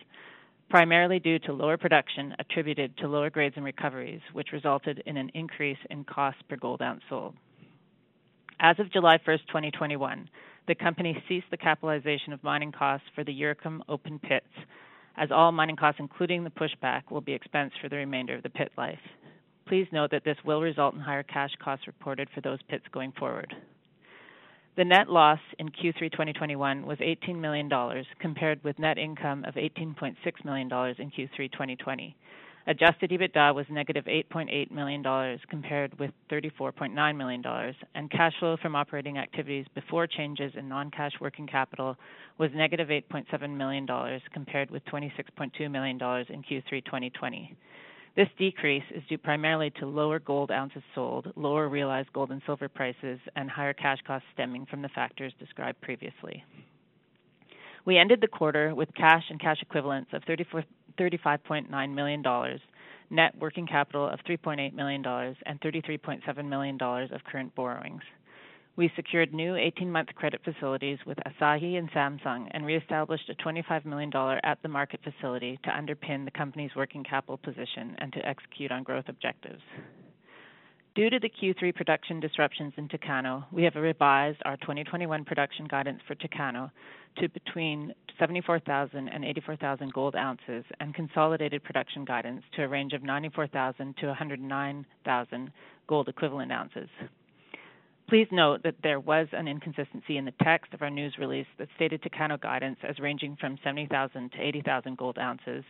primarily 0.69 1.19
due 1.19 1.39
to 1.41 1.53
lower 1.53 1.77
production 1.77 2.35
attributed 2.39 2.97
to 2.97 3.07
lower 3.07 3.31
grades 3.31 3.57
and 3.57 3.65
recoveries, 3.65 4.21
which 4.33 4.53
resulted 4.53 5.03
in 5.07 5.17
an 5.17 5.31
increase 5.35 5.79
in 5.91 6.05
cost 6.05 6.39
per 6.49 6.57
gold 6.57 6.81
ounce 6.83 7.03
sold. 7.09 7.35
As 8.59 8.79
of 8.79 8.93
July 8.93 9.19
1, 9.25 9.39
2021, 9.49 10.29
the 10.69 10.75
company 10.75 11.23
ceased 11.29 11.47
the 11.51 11.57
capitalization 11.57 12.33
of 12.33 12.43
mining 12.43 12.73
costs 12.73 13.07
for 13.15 13.25
the 13.25 13.33
Urucum 13.33 13.81
open 13.89 14.19
pits, 14.19 14.47
as 15.17 15.31
all 15.31 15.53
mining 15.53 15.77
costs, 15.77 16.01
including 16.01 16.45
the 16.45 16.51
pushback, 16.51 17.11
will 17.11 17.21
be 17.21 17.33
expensed 17.33 17.79
for 17.81 17.89
the 17.89 17.97
remainder 17.97 18.35
of 18.35 18.43
the 18.43 18.51
pit 18.51 18.71
life. 18.77 18.99
Please 19.71 19.87
note 19.93 20.11
that 20.11 20.25
this 20.25 20.37
will 20.45 20.61
result 20.61 20.95
in 20.95 21.01
higher 21.01 21.23
cash 21.23 21.53
costs 21.63 21.87
reported 21.87 22.29
for 22.35 22.41
those 22.41 22.59
pits 22.69 22.83
going 22.91 23.13
forward. 23.13 23.55
The 24.77 24.85
net 24.85 25.09
loss 25.09 25.39
in 25.61 25.69
Q3 25.69 26.11
2021 26.11 26.85
was 26.85 26.99
$18 26.99 27.39
million, 27.39 27.71
compared 28.19 28.65
with 28.65 28.81
net 28.81 28.99
income 28.99 29.45
of 29.45 29.55
$18.6 29.55 30.17
million 30.45 30.67
in 30.67 31.11
Q3 31.13 31.53
2020. 31.53 32.17
Adjusted 32.67 33.11
EBITDA 33.13 33.55
was 33.55 33.65
negative 33.71 34.07
-$8.8 34.07 34.73
million 34.73 35.39
compared 35.49 35.97
with 36.01 36.11
$34.9 36.33 37.17
million, 37.17 37.45
and 37.95 38.11
cash 38.11 38.33
flow 38.41 38.57
from 38.61 38.75
operating 38.75 39.19
activities 39.19 39.67
before 39.77 40.09
changes 40.09 40.53
in 40.59 40.69
non-cash 40.69 41.13
working 41.21 41.47
capital 41.47 41.97
was 42.39 42.51
negative 42.57 42.89
-$8.7 42.89 43.57
million 43.57 43.87
compared 44.35 44.69
with 44.73 44.85
$26.2 44.87 45.71
million 45.71 45.97
in 45.97 46.43
Q3 46.43 46.85
2020. 46.85 47.57
This 48.17 48.29
decrease 48.39 48.85
is 48.95 49.03
due 49.09 49.19
primarily 49.19 49.71
to 49.79 49.87
lower 49.87 50.19
gold 50.19 50.51
ounces 50.51 50.83
sold, 50.95 51.33
lower 51.37 51.69
realized 51.69 52.13
gold 52.13 52.31
and 52.33 52.43
silver 52.45 52.69
prices, 52.69 53.21
and 53.37 53.49
higher 53.49 53.73
cash 53.73 53.99
costs 54.07 54.27
stemming 54.35 54.67
from 54.67 54.83
the 54.83 54.89
factors 54.89 55.33
described 55.39 55.81
previously. 55.81 56.45
We 57.85 57.99
ended 57.99 58.21
the 58.21 58.29
quarter 58.29 58.75
with 58.75 58.95
cash 58.95 59.25
and 59.31 59.41
cash 59.41 59.63
equivalents 59.63 60.11
of 60.13 60.23
$35.9 60.25 61.95
million, 61.95 62.59
net 63.11 63.35
working 63.39 63.67
capital 63.67 64.09
of 64.09 64.21
$3.8 64.29 64.75
million, 64.75 65.05
and 65.07 65.61
$33.7 65.61 66.49
million 66.49 66.79
of 66.83 67.25
current 67.31 67.55
borrowings. 67.55 68.03
We 68.81 68.91
secured 68.97 69.35
new 69.35 69.57
18-month 69.57 70.09
credit 70.15 70.41
facilities 70.43 70.97
with 71.05 71.19
Asahi 71.19 71.77
and 71.77 71.91
Samsung 71.91 72.49
and 72.53 72.65
reestablished 72.65 73.29
a 73.29 73.35
$25 73.35 73.85
million 73.85 74.11
at-the-market 74.43 75.01
facility 75.05 75.61
to 75.65 75.69
underpin 75.69 76.25
the 76.25 76.31
company's 76.31 76.71
working 76.75 77.05
capital 77.05 77.37
position 77.37 77.95
and 77.99 78.11
to 78.15 78.27
execute 78.27 78.73
on 78.73 78.83
growth 78.83 79.05
objectives. 79.09 79.61
Due 80.95 81.11
to 81.11 81.19
the 81.21 81.29
Q3 81.29 81.75
production 81.75 82.21
disruptions 82.21 82.73
in 82.79 82.89
Tucano, 82.89 83.45
we 83.53 83.65
have 83.65 83.75
revised 83.75 84.39
our 84.47 84.57
2021 84.57 85.27
production 85.27 85.67
guidance 85.67 86.01
for 86.09 86.15
Tucano 86.15 86.71
to 87.19 87.29
between 87.29 87.93
74,000 88.19 89.09
and 89.09 89.27
84,000 89.27 89.93
gold 89.93 90.17
ounces 90.17 90.65
and 90.81 90.95
consolidated 90.95 91.63
production 91.65 92.07
guidance 92.07 92.43
to 92.57 92.65
a 92.65 92.69
range 92.69 92.95
of 92.95 93.03
94,000 93.03 93.95
to 93.99 94.07
109,000 94.07 95.53
gold 95.87 96.09
equivalent 96.09 96.51
ounces. 96.51 96.89
Please 98.11 98.29
note 98.33 98.65
that 98.65 98.75
there 98.83 98.99
was 98.99 99.29
an 99.31 99.47
inconsistency 99.47 100.17
in 100.17 100.25
the 100.25 100.35
text 100.43 100.75
of 100.75 100.83
our 100.83 100.91
news 100.91 101.15
release 101.17 101.47
that 101.59 101.69
stated 101.77 102.03
Tucano 102.03 102.41
guidance 102.41 102.79
as 102.83 102.99
ranging 102.99 103.37
from 103.37 103.57
70,000 103.63 104.33
to 104.33 104.43
80,000 104.43 104.99
gold 104.99 105.17
ounces, 105.17 105.63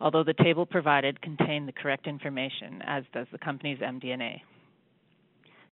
although 0.00 0.24
the 0.24 0.32
table 0.32 0.64
provided 0.64 1.20
contained 1.20 1.68
the 1.68 1.72
correct 1.72 2.06
information, 2.06 2.80
as 2.86 3.04
does 3.12 3.26
the 3.30 3.36
company's 3.36 3.80
MD&A. 3.80 4.42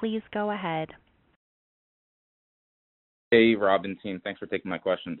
Please 0.00 0.22
go 0.34 0.50
ahead. 0.50 0.88
Hey, 3.30 3.54
Rob 3.54 3.84
and 3.84 3.96
team. 4.02 4.20
Thanks 4.24 4.40
for 4.40 4.46
taking 4.46 4.68
my 4.68 4.78
questions. 4.78 5.20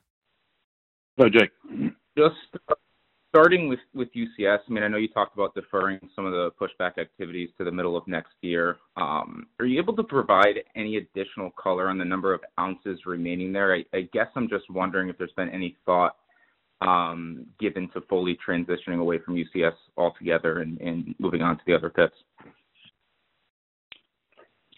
Hello, 1.21 1.29
Jake. 1.29 1.51
Just 2.17 2.35
starting 3.29 3.69
with 3.69 3.77
with 3.93 4.09
UCS, 4.15 4.57
I 4.67 4.71
mean, 4.73 4.81
I 4.81 4.87
know 4.87 4.97
you 4.97 5.07
talked 5.07 5.35
about 5.35 5.53
deferring 5.53 5.99
some 6.15 6.25
of 6.25 6.31
the 6.31 6.49
pushback 6.59 6.97
activities 6.97 7.49
to 7.59 7.63
the 7.63 7.71
middle 7.71 7.95
of 7.95 8.07
next 8.07 8.33
year. 8.41 8.77
Um, 8.97 9.45
are 9.59 9.67
you 9.67 9.79
able 9.79 9.95
to 9.97 10.03
provide 10.03 10.55
any 10.75 10.97
additional 10.97 11.51
color 11.51 11.89
on 11.89 11.99
the 11.99 12.05
number 12.05 12.33
of 12.33 12.41
ounces 12.59 13.01
remaining 13.05 13.53
there? 13.53 13.71
I, 13.71 13.85
I 13.95 14.09
guess 14.11 14.29
I'm 14.35 14.49
just 14.49 14.67
wondering 14.71 15.09
if 15.09 15.17
there's 15.19 15.31
been 15.37 15.49
any 15.49 15.77
thought 15.85 16.15
um, 16.81 17.45
given 17.59 17.87
to 17.89 18.01
fully 18.09 18.35
transitioning 18.43 18.99
away 18.99 19.19
from 19.23 19.35
UCS 19.35 19.75
altogether 19.97 20.61
and, 20.61 20.81
and 20.81 21.13
moving 21.19 21.43
on 21.43 21.55
to 21.55 21.63
the 21.67 21.75
other 21.75 21.91
pits. 21.91 22.15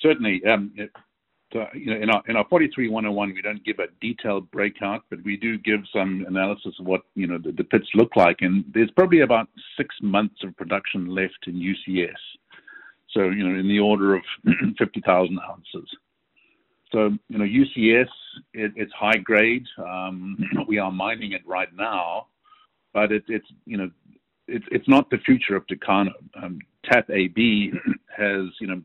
Certainly. 0.01 0.41
Uh, 1.55 1.65
you 1.73 1.87
know, 1.87 2.01
in 2.01 2.09
our 2.09 2.23
in 2.27 2.35
our 2.35 2.47
43-101, 2.47 3.33
we 3.33 3.41
don't 3.41 3.63
give 3.63 3.79
a 3.79 3.87
detailed 4.01 4.49
breakout, 4.51 5.03
but 5.09 5.23
we 5.23 5.37
do 5.37 5.57
give 5.59 5.81
some 5.93 6.25
analysis 6.27 6.73
of 6.79 6.85
what 6.85 7.01
you 7.15 7.27
know 7.27 7.37
the, 7.37 7.51
the 7.51 7.63
pits 7.63 7.87
look 7.93 8.15
like, 8.15 8.37
and 8.41 8.63
there's 8.73 8.91
probably 8.91 9.21
about 9.21 9.47
six 9.77 9.95
months 10.01 10.35
of 10.43 10.55
production 10.57 11.07
left 11.07 11.47
in 11.47 11.55
UCS. 11.55 12.11
So 13.11 13.29
you 13.29 13.47
know, 13.47 13.59
in 13.59 13.67
the 13.67 13.79
order 13.79 14.15
of 14.15 14.23
50,000 14.77 15.39
ounces. 15.49 15.89
So 16.91 17.11
you 17.29 17.37
know, 17.37 17.45
UCS 17.45 18.07
it, 18.53 18.71
it's 18.75 18.93
high 18.93 19.17
grade. 19.17 19.65
Um, 19.77 20.37
we 20.67 20.77
are 20.77 20.91
mining 20.91 21.33
it 21.33 21.45
right 21.45 21.73
now, 21.75 22.27
but 22.93 23.11
it, 23.11 23.23
it's 23.27 23.47
you 23.65 23.77
know, 23.77 23.91
it's 24.47 24.65
it's 24.71 24.87
not 24.87 25.09
the 25.09 25.17
future 25.19 25.55
of 25.55 25.65
Tucano. 25.67 26.11
Um, 26.41 26.59
TAP 26.85 27.09
AB 27.09 27.71
has 28.17 28.45
you 28.59 28.67
know 28.67 28.81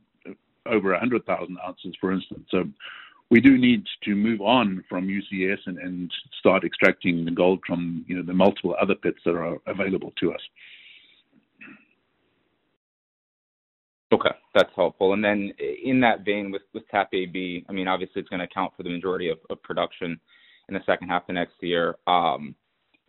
over 0.69 0.91
100,000 0.91 1.59
ounces, 1.67 1.95
for 2.01 2.13
instance. 2.13 2.47
So 2.51 2.65
we 3.31 3.41
do 3.41 3.59
need 3.59 3.85
to 4.05 4.15
move 4.15 4.41
on 4.41 4.85
from 4.89 5.07
UCS 5.07 5.59
and, 5.67 5.79
and 5.79 6.13
start 6.39 6.65
extracting 6.65 7.25
the 7.25 7.31
gold 7.31 7.61
from 7.67 8.05
you 8.09 8.17
know 8.17 8.23
the 8.23 8.33
multiple 8.33 8.75
other 8.81 8.95
pits 8.95 9.19
that 9.25 9.35
are 9.35 9.59
available 9.67 10.13
to 10.21 10.33
us. 10.33 10.41
Okay, 14.11 14.31
that's 14.55 14.71
helpful. 14.75 15.13
And 15.13 15.23
then 15.23 15.53
in 15.85 16.01
that 16.01 16.25
vein, 16.25 16.51
with 16.51 16.63
with 16.73 16.89
TAP 16.89 17.13
AB, 17.13 17.67
I 17.69 17.73
mean, 17.73 17.89
obviously 17.89 18.21
it's 18.21 18.31
going 18.31 18.41
to 18.41 18.47
account 18.47 18.73
for 18.77 18.83
the 18.83 18.91
majority 18.91 19.29
of, 19.29 19.39
of 19.51 19.63
production 19.63 20.19
in 20.69 20.75
the 20.75 20.81
second 20.87 21.09
half 21.09 21.29
of 21.29 21.35
next 21.35 21.55
year. 21.61 21.97
Um, 22.07 22.55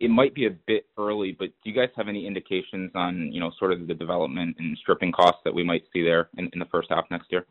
it 0.00 0.10
might 0.10 0.34
be 0.34 0.46
a 0.46 0.50
bit 0.66 0.86
early, 0.98 1.36
but 1.38 1.48
do 1.62 1.70
you 1.70 1.74
guys 1.74 1.90
have 1.94 2.08
any 2.08 2.26
indications 2.26 2.90
on, 2.94 3.30
you 3.32 3.38
know, 3.38 3.52
sort 3.58 3.70
of 3.70 3.86
the 3.86 3.94
development 3.94 4.56
and 4.58 4.76
stripping 4.78 5.12
costs 5.12 5.40
that 5.44 5.54
we 5.54 5.62
might 5.62 5.82
see 5.92 6.02
there 6.02 6.30
in, 6.38 6.48
in 6.54 6.58
the 6.58 6.64
first 6.66 6.88
half 6.90 7.04
next 7.10 7.26
year? 7.30 7.44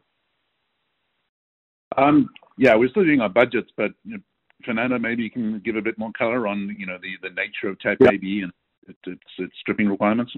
Um, 1.95 2.29
yeah, 2.57 2.75
we're 2.75 2.89
still 2.89 3.03
doing 3.03 3.21
our 3.21 3.29
budgets, 3.29 3.69
but 3.77 3.91
you 4.03 4.13
know, 4.13 4.19
Fernando, 4.65 4.97
maybe 4.97 5.23
you 5.23 5.31
can 5.31 5.59
give 5.63 5.75
a 5.75 5.81
bit 5.81 5.97
more 5.97 6.11
color 6.17 6.47
on, 6.47 6.75
you 6.77 6.85
know, 6.85 6.97
the, 7.01 7.29
the 7.29 7.33
nature 7.35 7.69
of 7.69 7.79
TAP 7.79 7.97
Yeah. 8.01 8.09
AB 8.13 8.41
and 8.41 8.51
its, 8.87 8.99
its, 9.05 9.21
its 9.37 9.53
stripping 9.61 9.87
requirements. 9.87 10.33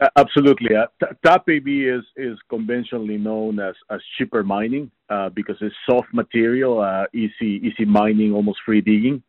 Uh, 0.00 0.08
Absolutely. 0.16 0.76
Uh, 0.76 0.86
T- 1.00 1.16
TAP 1.24 1.48
AB 1.48 1.86
is 1.86 2.04
is 2.16 2.38
conventionally 2.48 3.16
known 3.16 3.58
as 3.58 3.74
as 3.90 4.00
cheaper 4.16 4.44
mining 4.44 4.90
uh, 5.10 5.28
because 5.30 5.56
it's 5.60 5.74
soft 5.90 6.06
material, 6.14 6.80
uh, 6.80 7.04
easy 7.12 7.60
easy 7.66 7.84
mining, 7.84 8.32
almost 8.32 8.60
free 8.64 8.80
digging, 8.80 9.20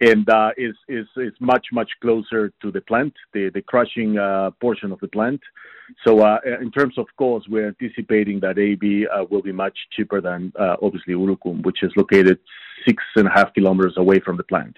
and 0.00 0.28
uh, 0.28 0.50
is 0.56 0.74
is 0.88 1.06
is 1.16 1.32
much 1.40 1.66
much 1.72 1.90
closer 2.00 2.52
to 2.60 2.70
the 2.70 2.80
plant, 2.82 3.14
the 3.32 3.50
the 3.54 3.62
crushing 3.62 4.18
uh, 4.18 4.50
portion 4.60 4.92
of 4.92 5.00
the 5.00 5.08
plant. 5.08 5.40
So 6.06 6.20
uh, 6.20 6.38
in 6.60 6.70
terms 6.70 6.98
of 6.98 7.06
cost, 7.16 7.48
we're 7.48 7.68
anticipating 7.68 8.40
that 8.40 8.58
AB 8.58 9.06
uh, 9.06 9.24
will 9.30 9.42
be 9.42 9.52
much 9.52 9.76
cheaper 9.92 10.20
than 10.20 10.52
uh, 10.58 10.76
obviously 10.82 11.14
Urucum, 11.14 11.64
which 11.64 11.82
is 11.82 11.92
located 11.96 12.38
six 12.86 13.02
and 13.14 13.28
a 13.28 13.30
half 13.30 13.54
kilometers 13.54 13.94
away 13.96 14.20
from 14.20 14.36
the 14.36 14.42
plant. 14.42 14.76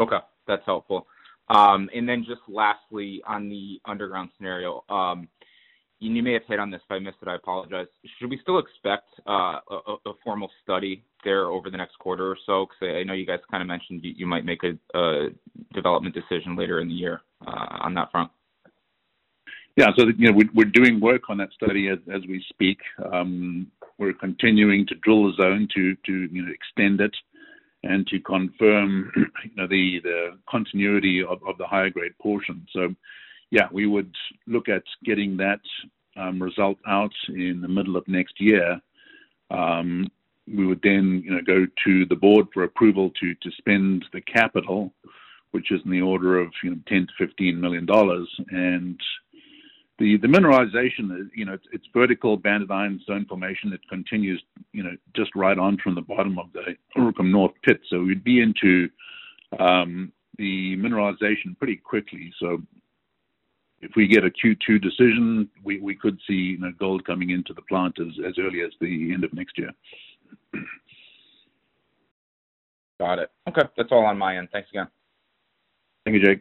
Okay, 0.00 0.18
that's 0.46 0.64
helpful. 0.66 1.06
Um, 1.48 1.90
and 1.94 2.08
then 2.08 2.24
just 2.26 2.40
lastly, 2.48 3.22
on 3.26 3.48
the 3.48 3.80
underground 3.84 4.30
scenario, 4.36 4.84
um, 4.88 5.28
you 5.98 6.12
you 6.12 6.22
may 6.22 6.34
have 6.34 6.42
hit 6.46 6.58
on 6.58 6.70
this. 6.70 6.80
If 6.84 6.92
I 6.92 6.98
missed 6.98 7.18
it, 7.22 7.28
I 7.28 7.36
apologize. 7.36 7.86
Should 8.18 8.30
we 8.30 8.38
still 8.42 8.58
expect 8.58 9.08
uh, 9.26 9.58
a 9.70 9.96
a 10.06 10.12
formal 10.22 10.50
study 10.62 11.04
there 11.24 11.46
over 11.46 11.70
the 11.70 11.76
next 11.76 11.98
quarter 11.98 12.30
or 12.30 12.36
so? 12.46 12.66
Because 12.66 12.96
I 12.96 13.02
know 13.02 13.14
you 13.14 13.26
guys 13.26 13.40
kind 13.50 13.62
of 13.62 13.66
mentioned 13.66 14.00
you 14.02 14.26
might 14.26 14.44
make 14.44 14.62
a 14.62 15.28
development 15.72 16.14
decision 16.14 16.56
later 16.56 16.80
in 16.80 16.88
the 16.88 16.94
year 16.94 17.20
uh, 17.46 17.78
on 17.80 17.94
that 17.94 18.10
front. 18.10 18.30
Yeah, 19.76 19.86
so 19.96 20.06
you 20.18 20.30
know 20.30 20.38
we're, 20.54 20.66
doing 20.66 21.00
work 21.00 21.30
on 21.30 21.38
that 21.38 21.48
study 21.54 21.88
as, 21.88 21.98
we 22.28 22.44
speak. 22.50 22.78
Um, 23.10 23.68
we're 23.98 24.12
continuing 24.12 24.86
to 24.86 24.94
drill 24.96 25.24
the 25.24 25.42
zone 25.42 25.66
to 25.74 25.96
to 26.06 26.28
you 26.30 26.42
know 26.42 26.52
extend 26.52 27.00
it 27.00 27.14
and 27.82 28.06
to 28.08 28.20
confirm 28.20 29.10
you 29.16 29.56
know 29.56 29.66
the 29.66 30.00
the 30.02 30.38
continuity 30.48 31.22
of, 31.24 31.40
the 31.56 31.66
higher 31.66 31.88
grade 31.88 32.18
portion. 32.20 32.66
So 32.70 32.94
yeah, 33.50 33.68
we 33.72 33.86
would 33.86 34.14
look 34.46 34.68
at 34.68 34.82
getting 35.04 35.38
that 35.38 35.60
um, 36.16 36.42
result 36.42 36.78
out 36.86 37.12
in 37.28 37.60
the 37.62 37.68
middle 37.68 37.96
of 37.96 38.06
next 38.08 38.40
year. 38.40 38.78
We 40.46 40.66
would 40.66 40.80
then 40.82 41.22
you 41.24 41.32
know 41.32 41.40
go 41.46 41.66
to 41.84 42.06
the 42.06 42.16
board 42.16 42.46
for 42.52 42.64
approval 42.64 43.10
to 43.20 43.34
to 43.34 43.50
spend 43.58 44.04
the 44.12 44.20
capital, 44.20 44.92
which 45.52 45.70
is 45.70 45.80
in 45.84 45.90
the 45.90 46.02
order 46.02 46.38
of 46.38 46.52
you 46.62 46.70
know 46.70 46.80
10 46.88 47.06
to 47.06 47.26
15 47.26 47.60
million 47.60 47.86
dollars 47.86 48.28
and 48.50 49.00
the 49.98 50.16
the 50.16 50.26
mineralization 50.26 51.28
you 51.34 51.44
know 51.44 51.56
it's, 51.72 51.86
vertical 51.94 52.36
banded 52.36 52.70
iron 52.70 53.00
zone 53.06 53.26
formation. 53.28 53.70
that 53.70 53.86
continues 53.88 54.42
you 54.72 54.82
know 54.82 54.96
just 55.14 55.30
right 55.36 55.58
on 55.58 55.76
from 55.78 55.94
the 55.94 56.00
bottom 56.00 56.38
of 56.38 56.46
the 56.52 56.76
Urucum 56.96 57.30
North 57.30 57.52
pit. 57.62 57.80
So 57.88 58.00
we'd 58.00 58.24
be 58.24 58.40
into 58.40 58.88
um, 59.58 60.12
the 60.38 60.76
mineralization 60.76 61.56
pretty 61.58 61.76
quickly. 61.76 62.32
So 62.40 62.62
if 63.82 63.90
we 63.96 64.06
get 64.06 64.24
a 64.24 64.30
Q2 64.30 64.80
decision, 64.80 65.50
we, 65.62 65.80
we 65.80 65.94
could 65.94 66.18
see 66.26 66.34
you 66.34 66.58
know, 66.58 66.72
gold 66.78 67.04
coming 67.04 67.30
into 67.30 67.52
the 67.52 67.62
plant 67.62 67.98
as, 68.00 68.12
as 68.26 68.34
early 68.38 68.62
as 68.62 68.70
the 68.80 69.12
end 69.12 69.24
of 69.24 69.32
next 69.34 69.58
year. 69.58 69.70
Got 73.00 73.18
it. 73.18 73.30
Okay, 73.48 73.62
that's 73.76 73.88
all 73.90 74.04
on 74.04 74.18
my 74.18 74.36
end. 74.36 74.48
Thanks 74.52 74.68
again. 74.70 74.88
Thank 76.04 76.16
you, 76.16 76.24
Jake. 76.24 76.40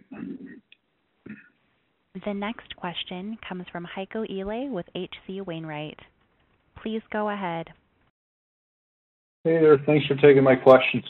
The 2.25 2.33
next 2.33 2.75
question 2.75 3.37
comes 3.47 3.65
from 3.71 3.87
Heiko 3.95 4.29
Ihle 4.29 4.69
with 4.69 4.85
H.C. 4.95 5.41
Wainwright. 5.41 5.99
Please 6.81 7.01
go 7.11 7.29
ahead. 7.29 7.67
Hey 9.43 9.59
there. 9.59 9.77
Thanks 9.85 10.05
for 10.07 10.15
taking 10.15 10.43
my 10.43 10.55
questions. 10.55 11.03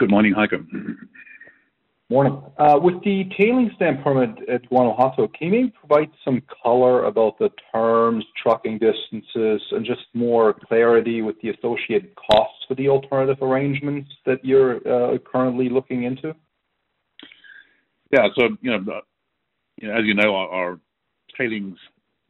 Good 0.00 0.10
morning, 0.10 0.34
Heiko. 0.34 0.64
Morning. 2.10 2.42
Uh, 2.56 2.78
With 2.80 3.04
the 3.04 3.24
tailings 3.36 3.72
dam 3.78 4.02
permit 4.02 4.30
at 4.48 4.66
Guanajuato, 4.70 5.28
can 5.28 5.52
you 5.52 5.70
provide 5.70 6.10
some 6.24 6.40
color 6.62 7.04
about 7.04 7.38
the 7.38 7.50
terms, 7.70 8.24
trucking 8.42 8.78
distances, 8.78 9.60
and 9.72 9.84
just 9.84 10.00
more 10.14 10.54
clarity 10.54 11.20
with 11.20 11.36
the 11.42 11.50
associated 11.50 12.14
costs 12.16 12.64
for 12.66 12.76
the 12.76 12.88
alternative 12.88 13.42
arrangements 13.42 14.10
that 14.24 14.42
you're 14.42 14.76
uh, 14.88 15.18
currently 15.18 15.68
looking 15.68 16.04
into? 16.04 16.34
Yeah, 18.10 18.28
so 18.38 18.56
you 18.62 18.70
know, 18.70 18.90
uh, 18.90 19.00
you 19.76 19.88
know, 19.88 19.94
as 19.94 20.04
you 20.06 20.14
know, 20.14 20.34
our, 20.34 20.48
our 20.48 20.80
tailings 21.36 21.76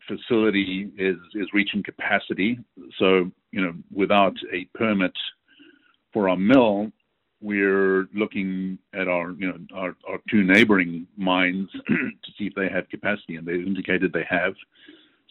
facility 0.09 0.91
is 0.99 1.17
is 1.37 1.47
reaching 1.53 1.85
capacity. 1.85 2.59
So 2.99 3.31
you 3.53 3.61
know, 3.61 3.75
without 3.93 4.35
a 4.53 4.64
permit 4.77 5.12
for 6.12 6.29
our 6.29 6.37
mill, 6.37 6.91
we're 7.40 8.09
looking 8.14 8.79
at 8.94 9.09
our 9.09 9.33
you 9.33 9.48
know 9.48 9.59
our, 9.74 9.96
our 10.09 10.18
two 10.31 10.42
neighboring 10.42 11.07
mines 11.16 11.68
to 11.87 12.33
see 12.37 12.46
if 12.46 12.55
they 12.55 12.68
have 12.68 12.88
capacity, 12.88 13.37
and 13.37 13.46
they 13.46 13.55
indicated 13.55 14.12
they 14.12 14.27
have. 14.29 14.55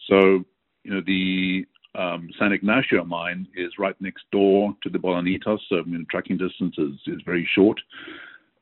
So 0.08 0.44
you 0.84 0.90
know 0.94 1.02
the 1.06 1.66
um, 1.94 2.28
San 2.38 2.52
Ignacio 2.52 3.04
mine 3.04 3.46
is 3.56 3.72
right 3.78 3.96
next 4.00 4.24
door 4.30 4.74
to 4.82 4.88
the 4.88 4.98
Bolañitos, 4.98 5.58
so 5.68 5.78
I 5.78 5.82
mean, 5.82 6.06
trucking 6.10 6.38
distance 6.38 6.74
is, 6.78 6.94
is 7.06 7.20
very 7.24 7.48
short. 7.54 7.80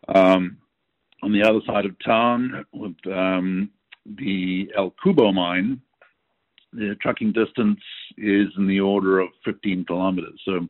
Um, 0.09 0.59
on 1.22 1.32
the 1.32 1.42
other 1.42 1.61
side 1.66 1.87
of 1.87 1.96
town, 2.04 2.64
with 2.72 2.94
um, 3.12 3.70
the 4.18 4.70
El 4.76 4.94
Cubo 5.04 5.35
mine, 5.35 5.80
the 6.72 6.96
trucking 7.00 7.32
distance 7.32 7.80
is 8.16 8.48
in 8.56 8.66
the 8.66 8.80
order 8.80 9.18
of 9.20 9.28
15 9.44 9.85
kilometers. 9.85 10.40
So 10.44 10.68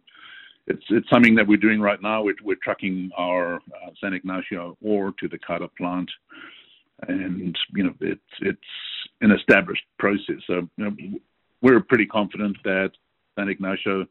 it's 0.67 0.85
it's 0.91 1.09
something 1.11 1.35
that 1.37 1.47
we're 1.47 1.57
doing 1.57 1.81
right 1.81 2.01
now. 2.03 2.23
We're, 2.23 2.35
we're 2.43 2.57
trucking 2.63 3.11
our 3.17 3.57
uh, 3.57 3.91
San 4.01 4.13
Ignacio 4.15 4.77
ore 4.83 5.13
to 5.21 5.29
the 5.29 5.39
Cata 5.39 5.69
plant, 5.69 6.11
and 7.09 7.57
you 7.75 7.85
know 7.85 7.95
it's 8.01 8.21
it's 8.41 8.59
an 9.21 9.33
established 9.33 9.85
process. 9.99 10.37
So 10.47 10.69
you 10.77 10.85
know, 10.85 10.97
we're 11.63 11.81
pretty 11.81 12.07
confident 12.07 12.57
that 12.65 12.91
San 13.39 13.49
Ignacio 13.49 14.07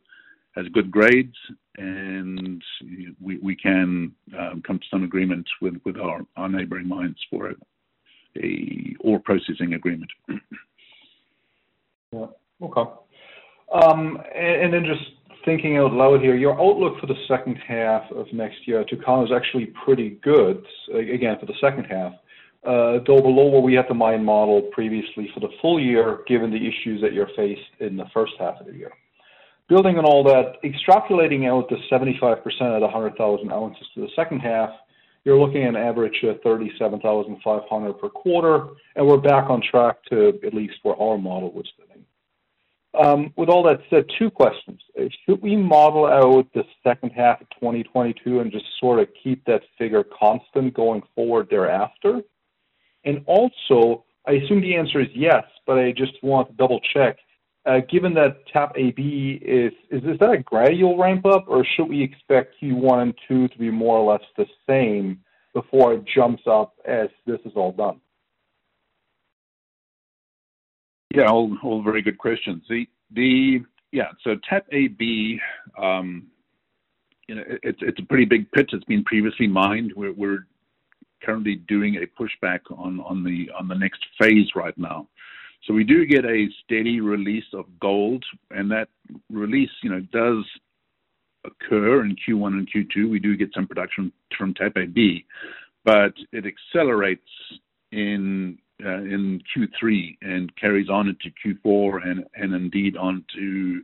has 0.55 0.65
good 0.69 0.89
grades, 0.89 1.35
and 1.77 2.63
we 3.21 3.37
we 3.39 3.55
can 3.55 4.13
um, 4.37 4.63
come 4.65 4.79
to 4.79 4.85
some 4.89 5.03
agreement 5.03 5.47
with 5.61 5.75
with 5.83 5.97
our 5.97 6.21
our 6.37 6.47
neighboring 6.47 6.87
mines 6.87 7.17
for 7.29 7.49
a, 7.49 7.55
a 8.41 8.95
ore 9.01 9.19
processing 9.19 9.73
agreement. 9.73 10.11
yeah. 12.13 12.27
Okay. 12.61 12.91
Um, 13.73 14.21
and, 14.33 14.61
and 14.63 14.73
then 14.73 14.85
just 14.85 15.11
thinking 15.45 15.77
out 15.77 15.93
loud 15.93 16.21
here, 16.21 16.35
your 16.35 16.59
outlook 16.59 16.99
for 16.99 17.07
the 17.07 17.15
second 17.27 17.55
half 17.55 18.03
of 18.11 18.25
next 18.33 18.67
year, 18.67 18.83
Tucano, 18.83 19.23
is 19.23 19.31
actually 19.31 19.67
pretty 19.85 20.17
good, 20.23 20.65
again, 20.93 21.37
for 21.39 21.45
the 21.45 21.53
second 21.61 21.85
half, 21.85 22.13
uh, 22.65 22.99
though 23.05 23.21
below 23.21 23.45
what 23.45 23.63
we 23.63 23.75
had 23.75 23.85
the 23.87 23.93
mine 23.93 24.23
model 24.23 24.61
previously 24.73 25.29
for 25.33 25.39
the 25.39 25.49
full 25.61 25.79
year, 25.79 26.19
given 26.27 26.51
the 26.51 26.57
issues 26.57 27.01
that 27.01 27.13
you're 27.13 27.29
faced 27.35 27.61
in 27.79 27.95
the 27.95 28.05
first 28.13 28.33
half 28.39 28.59
of 28.59 28.65
the 28.65 28.73
year. 28.73 28.91
Building 29.69 29.97
on 29.97 30.05
all 30.05 30.23
that, 30.23 30.57
extrapolating 30.63 31.49
out 31.49 31.69
the 31.69 31.77
75% 31.91 32.35
of 32.43 32.81
the 32.81 32.87
100,000 32.87 33.51
ounces 33.51 33.87
to 33.95 34.01
the 34.01 34.09
second 34.15 34.39
half, 34.39 34.69
you're 35.23 35.39
looking 35.39 35.63
at 35.63 35.69
an 35.69 35.75
average 35.75 36.21
of 36.23 36.39
37,500 36.43 37.93
per 37.93 38.09
quarter, 38.09 38.67
and 38.95 39.07
we're 39.07 39.17
back 39.17 39.49
on 39.49 39.61
track 39.61 39.97
to 40.09 40.39
at 40.45 40.53
least 40.53 40.75
where 40.83 40.95
our 41.01 41.17
model 41.17 41.51
was 41.51 41.65
sitting. 41.79 41.94
Um, 42.97 43.33
with 43.35 43.49
all 43.49 43.63
that 43.63 43.81
said, 43.89 44.05
two 44.17 44.29
questions. 44.29 44.79
Should 45.25 45.41
we 45.41 45.55
model 45.55 46.05
out 46.05 46.47
the 46.53 46.63
second 46.83 47.11
half 47.11 47.41
of 47.41 47.49
2022 47.51 48.39
and 48.39 48.51
just 48.51 48.65
sort 48.79 48.99
of 48.99 49.07
keep 49.21 49.43
that 49.45 49.61
figure 49.77 50.03
constant 50.03 50.73
going 50.73 51.01
forward 51.15 51.47
thereafter? 51.49 52.21
And 53.03 53.23
also, 53.27 54.05
I 54.27 54.33
assume 54.33 54.61
the 54.61 54.75
answer 54.75 55.01
is 55.01 55.07
yes, 55.13 55.43
but 55.67 55.77
I 55.77 55.91
just 55.91 56.13
want 56.23 56.49
to 56.49 56.53
double 56.55 56.79
check. 56.93 57.17
Uh, 57.65 57.79
given 57.89 58.13
that 58.13 58.45
TAP 58.53 58.73
AB 58.77 59.41
is, 59.43 59.73
is 59.89 60.03
is 60.03 60.19
that 60.19 60.31
a 60.31 60.37
gradual 60.37 60.97
ramp 60.97 61.25
up, 61.25 61.45
or 61.47 61.65
should 61.65 61.89
we 61.89 62.01
expect 62.03 62.55
Q1 62.61 63.01
and 63.01 63.13
2 63.27 63.47
to 63.47 63.57
be 63.57 63.71
more 63.71 63.97
or 63.97 64.13
less 64.13 64.23
the 64.37 64.45
same 64.67 65.19
before 65.53 65.93
it 65.93 66.03
jumps 66.05 66.43
up 66.45 66.75
as 66.85 67.09
this 67.25 67.39
is 67.43 67.53
all 67.55 67.71
done? 67.71 67.99
Yeah, 71.15 71.29
all, 71.29 71.57
all 71.63 71.81
very 71.81 72.01
good 72.01 72.17
questions. 72.17 72.63
The, 72.69 72.85
the 73.13 73.59
yeah, 73.91 74.09
so 74.23 74.35
TAP 74.49 74.65
AB, 74.73 75.39
um, 75.81 76.27
you 77.27 77.35
know, 77.35 77.43
it's 77.63 77.79
it's 77.81 77.99
a 77.99 78.05
pretty 78.05 78.25
big 78.25 78.51
pit. 78.51 78.69
It's 78.73 78.83
been 78.83 79.03
previously 79.05 79.47
mined. 79.47 79.93
We're, 79.95 80.11
we're 80.11 80.45
currently 81.23 81.55
doing 81.67 81.95
a 81.95 82.21
pushback 82.21 82.59
on 82.69 82.99
on 82.99 83.23
the 83.23 83.49
on 83.57 83.69
the 83.69 83.75
next 83.75 84.03
phase 84.19 84.47
right 84.55 84.77
now. 84.77 85.07
So 85.65 85.73
we 85.73 85.85
do 85.85 86.05
get 86.05 86.25
a 86.25 86.47
steady 86.63 86.99
release 86.99 87.45
of 87.53 87.65
gold, 87.79 88.23
and 88.51 88.69
that 88.71 88.89
release, 89.31 89.71
you 89.81 89.89
know, 89.89 90.01
does 90.11 90.45
occur 91.45 92.03
in 92.03 92.15
Q1 92.27 92.47
and 92.49 92.69
Q2. 92.71 93.09
We 93.09 93.19
do 93.19 93.37
get 93.37 93.49
some 93.55 93.67
production 93.67 94.11
from 94.37 94.53
TAP 94.53 94.77
AB, 94.77 95.25
but 95.85 96.13
it 96.33 96.43
accelerates 96.45 97.21
in 97.91 98.57
uh, 98.83 98.97
in 98.97 99.41
Q3 99.55 100.17
and 100.21 100.55
carries 100.57 100.89
on 100.89 101.07
into 101.07 101.31
Q4 101.65 102.07
and 102.07 102.25
and 102.35 102.53
indeed 102.53 102.97
on 102.97 103.23
to 103.35 103.81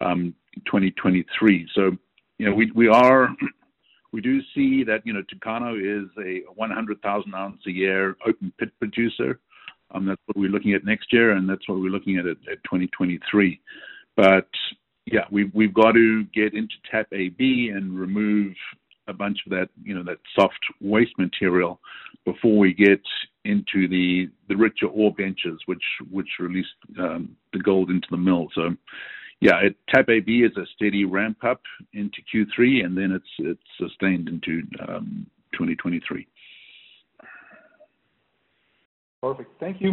um, 0.00 0.34
2023. 0.66 1.68
So, 1.74 1.92
you 2.38 2.46
know, 2.46 2.54
we 2.54 2.70
we 2.72 2.88
are 2.88 3.28
we 4.12 4.20
do 4.20 4.40
see 4.54 4.84
that 4.84 5.02
you 5.04 5.12
know 5.12 5.22
Tucano 5.22 5.76
is 5.76 6.08
a 6.18 6.42
100,000 6.54 7.34
ounce 7.34 7.62
a 7.66 7.70
year 7.70 8.16
open 8.26 8.52
pit 8.58 8.70
producer. 8.78 9.40
Um, 9.92 10.04
that's 10.06 10.20
what 10.26 10.36
we're 10.36 10.50
looking 10.50 10.74
at 10.74 10.84
next 10.84 11.12
year, 11.12 11.30
and 11.32 11.48
that's 11.48 11.68
what 11.68 11.78
we're 11.78 11.90
looking 11.90 12.18
at 12.18 12.26
at, 12.26 12.38
at 12.50 12.62
2023. 12.64 13.60
But 14.16 14.48
yeah, 15.06 15.24
we've 15.30 15.50
we've 15.54 15.74
got 15.74 15.92
to 15.92 16.24
get 16.34 16.54
into 16.54 16.74
TAP 16.90 17.06
AB 17.12 17.70
and 17.74 17.98
remove 17.98 18.54
a 19.08 19.12
bunch 19.12 19.38
of 19.46 19.50
that, 19.50 19.68
you 19.82 19.94
know, 19.94 20.02
that 20.02 20.18
soft 20.38 20.58
waste 20.80 21.16
material 21.18 21.80
before 22.24 22.58
we 22.58 22.72
get 22.72 23.00
into 23.46 23.88
the 23.88 24.28
the 24.48 24.56
richer 24.56 24.86
ore 24.86 25.12
benches, 25.12 25.60
which 25.66 25.82
which 26.10 26.28
release 26.38 26.66
um, 26.98 27.36
the 27.52 27.58
gold 27.60 27.90
into 27.90 28.06
the 28.10 28.16
mill. 28.16 28.48
So, 28.54 28.70
yeah, 29.40 29.60
it, 29.62 29.76
TAP 29.88 30.08
AB 30.08 30.42
is 30.42 30.56
a 30.56 30.66
steady 30.74 31.04
ramp 31.04 31.38
up 31.44 31.60
into 31.92 32.18
Q3, 32.34 32.84
and 32.84 32.96
then 32.96 33.12
it's 33.12 33.24
it's 33.38 33.60
sustained 33.78 34.28
into 34.28 34.62
um, 34.88 35.26
2023. 35.52 36.26
Perfect. 39.22 39.50
Thank 39.58 39.80
you. 39.80 39.92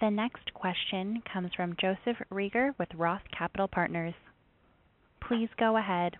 The 0.00 0.10
next 0.10 0.54
question 0.54 1.22
comes 1.30 1.50
from 1.54 1.76
Joseph 1.78 2.16
Reagor 2.32 2.70
with 2.78 2.88
Roth 2.94 3.20
Capital 3.36 3.68
Partners. 3.68 4.14
Please 5.28 5.50
go 5.58 5.76
ahead. 5.76 6.16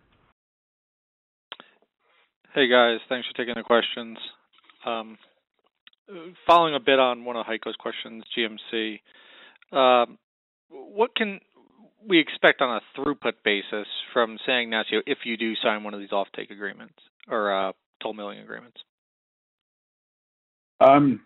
Hey, 2.54 2.68
guys. 2.68 2.98
Thanks 3.08 3.26
for 3.26 3.34
taking 3.34 3.54
the 3.56 3.62
questions. 3.62 4.18
Um, 4.84 5.16
following 6.46 6.74
a 6.74 6.80
bit 6.80 6.98
on 6.98 7.24
one 7.24 7.34
of 7.34 7.46
Heiko's 7.46 7.76
questions, 7.76 8.24
GMC, 8.36 9.00
um, 9.72 10.18
what 10.68 11.14
can 11.16 11.40
we 12.06 12.20
expect 12.20 12.60
on 12.60 12.76
a 12.76 13.00
throughput 13.00 13.32
basis 13.42 13.86
from 14.12 14.36
San 14.44 14.64
Ignacio 14.64 15.00
if 15.06 15.18
you 15.24 15.38
do 15.38 15.54
sign 15.62 15.82
one 15.82 15.94
of 15.94 16.00
these 16.00 16.10
offtake 16.10 16.50
agreements 16.50 16.98
or 17.26 17.52
uh, 17.54 17.72
toll 18.02 18.12
milling 18.12 18.40
agreements? 18.40 18.76
Um, 20.80 21.22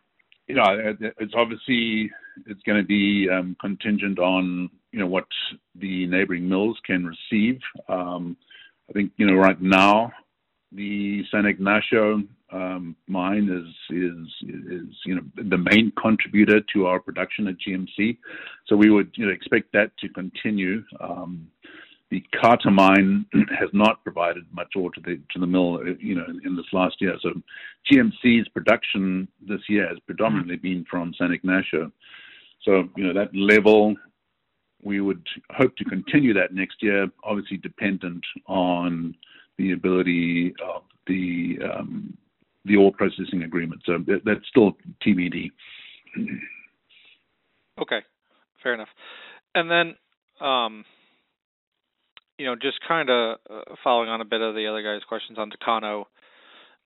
you 0.46 0.54
know, 0.54 0.94
it's 1.18 1.34
obviously 1.36 2.08
to 2.46 2.84
be 2.84 3.28
contingent 3.60 4.20
on 4.20 4.70
you 4.92 5.00
know 5.00 5.06
what 5.08 5.26
the 5.74 6.06
neighboring 6.06 6.48
mills 6.48 6.78
can 6.86 7.04
receive. 7.04 7.58
I 7.88 8.92
think 8.92 9.10
you 9.16 9.26
know 9.26 9.34
right 9.34 9.60
now 9.60 10.12
the 10.72 11.24
San 11.30 11.46
Ignacio 11.46 12.22
um, 12.52 12.94
mine 13.08 13.48
is 13.50 13.96
is 13.96 14.26
is 14.42 14.94
you 15.04 15.16
know 15.16 15.22
the 15.36 15.58
main 15.58 15.92
contributor 16.00 16.60
to 16.72 16.86
our 16.86 17.00
production 17.00 17.48
at 17.48 17.56
GMC, 17.58 18.18
so 18.66 18.76
we 18.76 18.90
would 18.90 19.10
you 19.16 19.26
know 19.26 19.32
expect 19.32 19.72
that 19.72 19.96
to 19.98 20.08
continue. 20.08 20.82
Um, 21.00 21.48
the 22.10 22.22
Cata 22.40 22.70
mine 22.70 23.26
has 23.58 23.68
not 23.72 24.02
provided 24.04 24.44
much 24.52 24.74
ore 24.76 24.90
to 24.92 25.00
the 25.00 25.20
to 25.32 25.40
the 25.40 25.46
mill, 25.46 25.80
you 25.98 26.14
know, 26.14 26.24
in, 26.28 26.40
in 26.44 26.56
this 26.56 26.66
last 26.72 26.96
year. 27.00 27.16
So 27.20 27.30
GMC's 27.90 28.48
production 28.48 29.26
this 29.46 29.62
year 29.68 29.88
has 29.88 29.98
predominantly 30.06 30.56
been 30.56 30.84
from 30.88 31.14
San 31.18 31.32
Ignacio. 31.32 31.90
So 32.62 32.88
you 32.96 33.06
know 33.06 33.14
that 33.14 33.34
level, 33.34 33.96
we 34.82 35.00
would 35.00 35.26
hope 35.50 35.74
to 35.76 35.84
continue 35.84 36.32
that 36.34 36.54
next 36.54 36.80
year. 36.80 37.08
Obviously, 37.24 37.56
dependent 37.56 38.24
on 38.46 39.16
the 39.58 39.72
ability 39.72 40.54
of 40.64 40.82
the 41.06 41.58
um, 41.64 42.16
the 42.64 42.76
ore 42.76 42.92
processing 42.92 43.42
agreement. 43.44 43.82
So 43.86 43.98
that, 44.06 44.22
that's 44.24 44.46
still 44.48 44.72
TBD. 45.06 45.50
Okay, 47.80 48.00
fair 48.62 48.74
enough. 48.74 48.88
And 49.54 49.70
then. 49.70 49.94
Um 50.40 50.84
you 52.38 52.46
know, 52.46 52.54
just 52.54 52.78
kind 52.86 53.08
of 53.08 53.38
uh, 53.48 53.62
following 53.82 54.08
on 54.08 54.20
a 54.20 54.24
bit 54.24 54.40
of 54.40 54.54
the 54.54 54.66
other 54.66 54.82
guys' 54.82 55.02
questions 55.08 55.38
on 55.38 55.50
Tucano, 55.50 56.04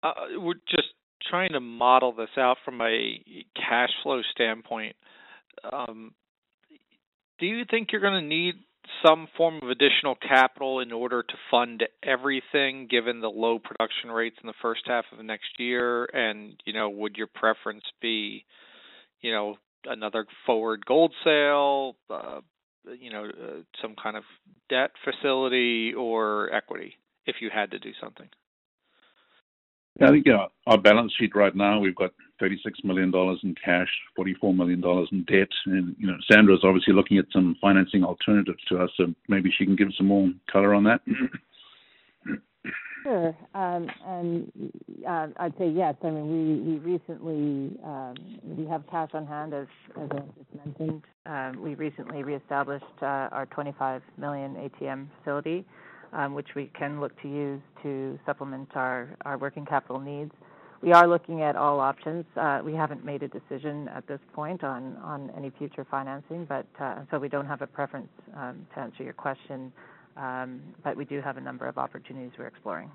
uh, 0.02 0.12
we're 0.38 0.54
just 0.68 0.88
trying 1.28 1.52
to 1.52 1.60
model 1.60 2.12
this 2.12 2.30
out 2.36 2.56
from 2.64 2.80
a 2.80 3.22
cash 3.56 3.90
flow 4.02 4.20
standpoint. 4.32 4.96
Um, 5.70 6.12
do 7.38 7.46
you 7.46 7.64
think 7.70 7.88
you're 7.92 8.00
going 8.00 8.22
to 8.22 8.28
need 8.28 8.54
some 9.04 9.28
form 9.36 9.58
of 9.62 9.70
additional 9.70 10.14
capital 10.16 10.80
in 10.80 10.92
order 10.92 11.22
to 11.22 11.34
fund 11.50 11.84
everything, 12.02 12.86
given 12.90 13.20
the 13.20 13.28
low 13.28 13.58
production 13.58 14.10
rates 14.10 14.36
in 14.42 14.46
the 14.46 14.54
first 14.62 14.82
half 14.86 15.04
of 15.12 15.24
next 15.24 15.58
year? 15.58 16.04
And 16.04 16.60
you 16.64 16.72
know, 16.72 16.88
would 16.90 17.16
your 17.16 17.26
preference 17.26 17.84
be, 18.00 18.44
you 19.20 19.32
know, 19.32 19.56
another 19.86 20.26
forward 20.46 20.84
gold 20.86 21.14
sale, 21.24 21.96
uh, 22.10 22.40
you 22.98 23.10
know, 23.10 23.24
uh, 23.24 23.62
some 23.80 23.94
kind 24.02 24.16
of 24.16 24.24
debt 24.68 24.90
facility 25.04 25.92
or 25.94 26.52
equity 26.52 26.94
if 27.26 27.36
you 27.40 27.50
had 27.52 27.70
to 27.72 27.78
do 27.78 27.90
something? 28.00 28.28
I 30.00 30.10
think 30.10 30.26
you 30.26 30.32
know, 30.32 30.48
our 30.66 30.78
balance 30.78 31.12
sheet 31.18 31.36
right 31.36 31.54
now, 31.54 31.78
we've 31.78 31.94
got 31.94 32.12
$36 32.40 32.56
million 32.84 33.12
in 33.42 33.54
cash, 33.62 33.88
$44 34.18 34.56
million 34.56 34.82
in 35.12 35.24
debt. 35.24 35.48
And, 35.66 35.94
you 35.98 36.06
know, 36.06 36.16
Sandra 36.30 36.54
is 36.54 36.60
obviously 36.64 36.94
looking 36.94 37.18
at 37.18 37.26
some 37.32 37.56
financing 37.60 38.04
alternatives 38.04 38.58
to 38.68 38.78
us, 38.78 38.90
so 38.96 39.14
maybe 39.28 39.52
she 39.56 39.64
can 39.64 39.76
give 39.76 39.88
some 39.96 40.06
more 40.06 40.28
color 40.50 40.74
on 40.74 40.84
that. 40.84 41.00
Sure. 43.04 43.36
Um, 43.54 43.86
and 44.06 44.50
uh, 45.06 45.26
I'd 45.36 45.52
say 45.58 45.68
yes. 45.68 45.94
I 46.02 46.08
mean, 46.08 46.26
we, 46.26 46.72
we 46.72 46.78
recently 46.78 47.78
um, 47.84 48.14
we 48.42 48.66
have 48.66 48.82
cash 48.90 49.10
on 49.12 49.26
hand, 49.26 49.52
as 49.52 49.66
as 50.00 50.08
I 50.10 50.20
just 50.38 50.64
mentioned. 50.64 51.02
Um, 51.26 51.62
we 51.62 51.74
recently 51.74 52.22
reestablished 52.22 52.84
uh, 53.02 53.28
our 53.30 53.46
25 53.50 54.00
million 54.16 54.54
ATM 54.54 55.08
facility, 55.18 55.66
um, 56.14 56.32
which 56.32 56.48
we 56.56 56.70
can 56.78 56.98
look 56.98 57.20
to 57.20 57.28
use 57.28 57.60
to 57.82 58.18
supplement 58.24 58.70
our 58.74 59.14
our 59.26 59.36
working 59.36 59.66
capital 59.66 60.00
needs. 60.00 60.32
We 60.82 60.92
are 60.92 61.08
looking 61.08 61.42
at 61.42 61.56
all 61.56 61.80
options. 61.80 62.24
Uh, 62.36 62.60
we 62.64 62.74
haven't 62.74 63.04
made 63.04 63.22
a 63.22 63.28
decision 63.28 63.88
at 63.88 64.06
this 64.06 64.20
point 64.34 64.62
on 64.62 64.96
on 65.02 65.30
any 65.36 65.50
future 65.58 65.86
financing, 65.90 66.44
but 66.46 66.66
uh, 66.80 67.00
so 67.10 67.18
we 67.18 67.28
don't 67.28 67.46
have 67.46 67.62
a 67.62 67.66
preference 67.66 68.08
um, 68.36 68.66
to 68.74 68.80
answer 68.80 69.02
your 69.02 69.14
question. 69.14 69.72
Um, 70.16 70.60
but 70.84 70.96
we 70.96 71.04
do 71.04 71.20
have 71.20 71.36
a 71.38 71.40
number 71.40 71.66
of 71.66 71.76
opportunities 71.76 72.30
we're 72.38 72.46
exploring. 72.46 72.90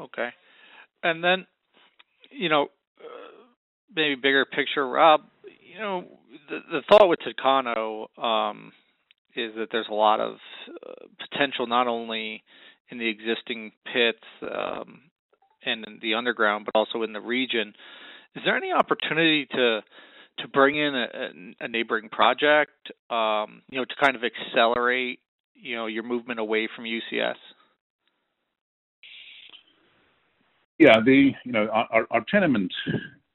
Okay. 0.00 0.28
And 1.02 1.22
then, 1.22 1.46
you 2.30 2.48
know, 2.48 2.64
uh, 3.00 3.44
maybe 3.94 4.16
bigger 4.16 4.44
picture, 4.44 4.86
Rob, 4.86 5.22
you 5.44 5.78
know, 5.78 6.04
the, 6.48 6.58
the 6.70 6.80
thought 6.88 7.08
with 7.08 7.20
Tucano 7.20 8.06
um, 8.22 8.72
is 9.34 9.52
that 9.56 9.68
there's 9.72 9.88
a 9.90 9.94
lot 9.94 10.20
of 10.20 10.36
uh, 10.86 11.06
potential 11.30 11.66
not 11.66 11.86
only 11.86 12.42
in 12.90 12.98
the 12.98 13.08
existing 13.08 13.72
pits 13.92 14.24
um, 14.42 15.00
and 15.64 15.84
in 15.86 15.98
the 16.00 16.14
underground, 16.14 16.66
but 16.66 16.78
also 16.78 17.02
in 17.02 17.12
the 17.12 17.20
region. 17.20 17.74
Is 18.34 18.42
there 18.44 18.56
any 18.56 18.72
opportunity 18.72 19.46
to 19.46 19.80
to 20.38 20.48
bring 20.48 20.76
in 20.76 20.94
a, 20.94 21.64
a 21.64 21.68
neighboring 21.68 22.08
project, 22.08 22.92
um, 23.10 23.62
you 23.70 23.78
know, 23.78 23.84
to 23.84 23.94
kind 24.00 24.14
of 24.14 24.22
accelerate, 24.22 25.18
you 25.54 25.74
know, 25.74 25.86
your 25.86 26.04
movement 26.04 26.38
away 26.38 26.68
from 26.74 26.84
UCS? 26.84 27.34
Yeah, 30.78 31.00
the 31.04 31.32
you 31.44 31.52
know 31.52 31.66
our, 31.72 32.06
our 32.10 32.24
tenement 32.30 32.72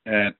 at 0.05 0.35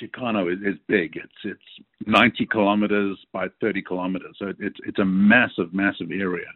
Tucano 0.00 0.52
is, 0.52 0.58
is 0.60 0.78
big. 0.88 1.16
It's 1.16 1.32
it's 1.44 2.06
90 2.06 2.46
kilometers 2.46 3.18
by 3.32 3.46
30 3.60 3.82
kilometers, 3.82 4.36
so 4.38 4.52
it's 4.58 4.78
it's 4.86 4.98
a 4.98 5.04
massive, 5.04 5.74
massive 5.74 6.10
area. 6.10 6.46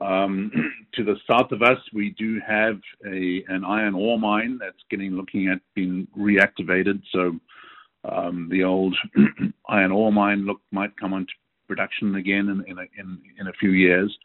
Um, 0.00 0.50
to 0.94 1.04
the 1.04 1.16
south 1.30 1.52
of 1.52 1.62
us, 1.62 1.78
we 1.92 2.10
do 2.10 2.40
have 2.46 2.78
a 3.06 3.44
an 3.48 3.64
iron 3.64 3.94
ore 3.94 4.18
mine 4.18 4.58
that's 4.60 4.82
getting 4.90 5.12
looking 5.12 5.48
at 5.48 5.60
being 5.74 6.06
reactivated. 6.16 7.02
So 7.12 7.38
um, 8.04 8.48
the 8.50 8.64
old 8.64 8.96
iron 9.68 9.92
ore 9.92 10.12
mine 10.12 10.46
look 10.46 10.60
might 10.70 10.96
come 10.98 11.12
into 11.14 11.32
production 11.66 12.14
again 12.16 12.48
in 12.48 12.64
in 12.66 12.78
a, 12.78 12.86
in, 12.98 13.20
in 13.38 13.46
a 13.48 13.52
few 13.54 13.70
years. 13.70 14.16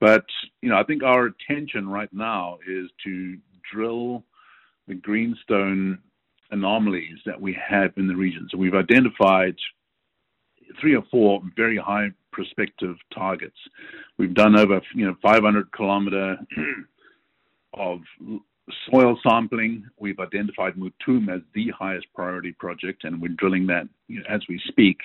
But 0.00 0.24
you 0.62 0.68
know, 0.68 0.78
I 0.78 0.84
think 0.84 1.02
our 1.02 1.26
attention 1.26 1.88
right 1.88 2.12
now 2.12 2.58
is 2.66 2.90
to 3.04 3.36
drill 3.72 4.24
the 4.86 4.94
greenstone 4.94 5.98
anomalies 6.50 7.18
that 7.26 7.40
we 7.40 7.52
have 7.68 7.92
in 7.96 8.06
the 8.06 8.16
region. 8.16 8.48
So 8.50 8.56
we've 8.56 8.74
identified 8.74 9.56
three 10.80 10.94
or 10.94 11.04
four 11.10 11.40
very 11.56 11.76
high 11.76 12.08
prospective 12.32 12.96
targets. 13.14 13.56
We've 14.18 14.34
done 14.34 14.56
over 14.56 14.80
you 14.94 15.06
know 15.06 15.16
500 15.22 15.72
kilometer 15.72 16.36
of 17.74 18.00
soil 18.90 19.18
sampling. 19.26 19.84
We've 19.98 20.18
identified 20.18 20.74
Mutum 20.74 21.34
as 21.34 21.42
the 21.54 21.70
highest 21.78 22.06
priority 22.14 22.52
project, 22.52 23.04
and 23.04 23.20
we're 23.20 23.28
drilling 23.28 23.66
that 23.68 23.88
you 24.08 24.20
know, 24.20 24.26
as 24.28 24.40
we 24.48 24.60
speak. 24.68 24.98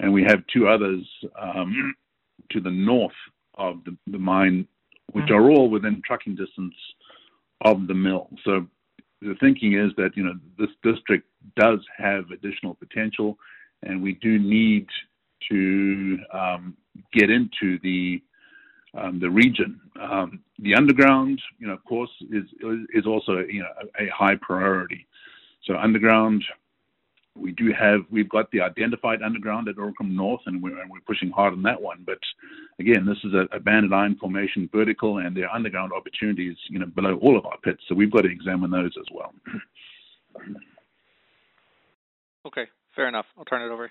And 0.00 0.12
we 0.12 0.22
have 0.22 0.46
two 0.52 0.68
others 0.68 1.04
um, 1.40 1.94
to 2.50 2.60
the 2.60 2.70
north 2.70 3.12
of 3.54 3.82
the, 3.84 3.96
the 4.06 4.18
mine, 4.18 4.66
which 5.12 5.30
are 5.30 5.50
all 5.50 5.68
within 5.68 6.00
trucking 6.06 6.36
distance 6.36 6.74
of 7.62 7.86
the 7.88 7.94
mill. 7.94 8.28
So 8.44 8.66
the 9.20 9.34
thinking 9.40 9.74
is 9.74 9.90
that 9.96 10.10
you 10.16 10.22
know 10.22 10.34
this 10.58 10.70
district 10.82 11.26
does 11.56 11.80
have 11.96 12.30
additional 12.30 12.74
potential, 12.74 13.36
and 13.82 14.02
we 14.02 14.14
do 14.14 14.38
need 14.38 14.86
to 15.50 16.18
um, 16.32 16.76
get 17.12 17.30
into 17.30 17.78
the 17.82 18.22
um, 18.94 19.20
the 19.20 19.30
region. 19.30 19.80
Um, 20.00 20.40
the 20.58 20.74
underground, 20.74 21.40
you 21.58 21.66
know, 21.66 21.74
of 21.74 21.84
course, 21.84 22.10
is 22.30 22.44
is 22.94 23.06
also 23.06 23.38
you 23.38 23.60
know 23.60 23.68
a, 23.98 24.08
high 24.08 24.36
priority. 24.40 25.06
So 25.64 25.76
underground, 25.76 26.42
we 27.36 27.52
do 27.52 27.72
have 27.78 28.00
we've 28.10 28.28
got 28.28 28.50
the 28.50 28.60
identified 28.60 29.22
underground 29.22 29.68
at 29.68 29.76
Urucum 29.76 30.10
North, 30.10 30.40
and 30.46 30.62
we're, 30.62 30.80
and 30.80 30.90
we're 30.90 31.00
pushing 31.06 31.30
hard 31.30 31.52
on 31.52 31.62
that 31.62 31.80
one. 31.80 32.02
But 32.04 32.18
again, 32.80 33.06
this 33.06 33.18
is 33.24 33.34
a, 33.34 33.56
a 33.56 33.60
banded 33.60 33.92
iron 33.92 34.16
formation 34.16 34.68
vertical, 34.72 35.18
and 35.18 35.36
there 35.36 35.48
are 35.48 35.54
underground 35.54 35.92
opportunities, 35.92 36.56
you 36.68 36.78
know, 36.78 36.86
below 36.86 37.18
all 37.22 37.36
of 37.36 37.46
our 37.46 37.58
pits. 37.58 37.82
So 37.88 37.94
we've 37.94 38.10
got 38.10 38.22
to 38.22 38.30
examine 38.30 38.70
those 38.70 38.92
as 38.98 39.06
well. 39.12 39.32
Okay, 42.46 42.66
fair 42.98 43.08
enough. 43.08 43.26
I'll 43.38 43.44
turn 43.44 43.62
it 43.62 43.72
over. 43.72 43.90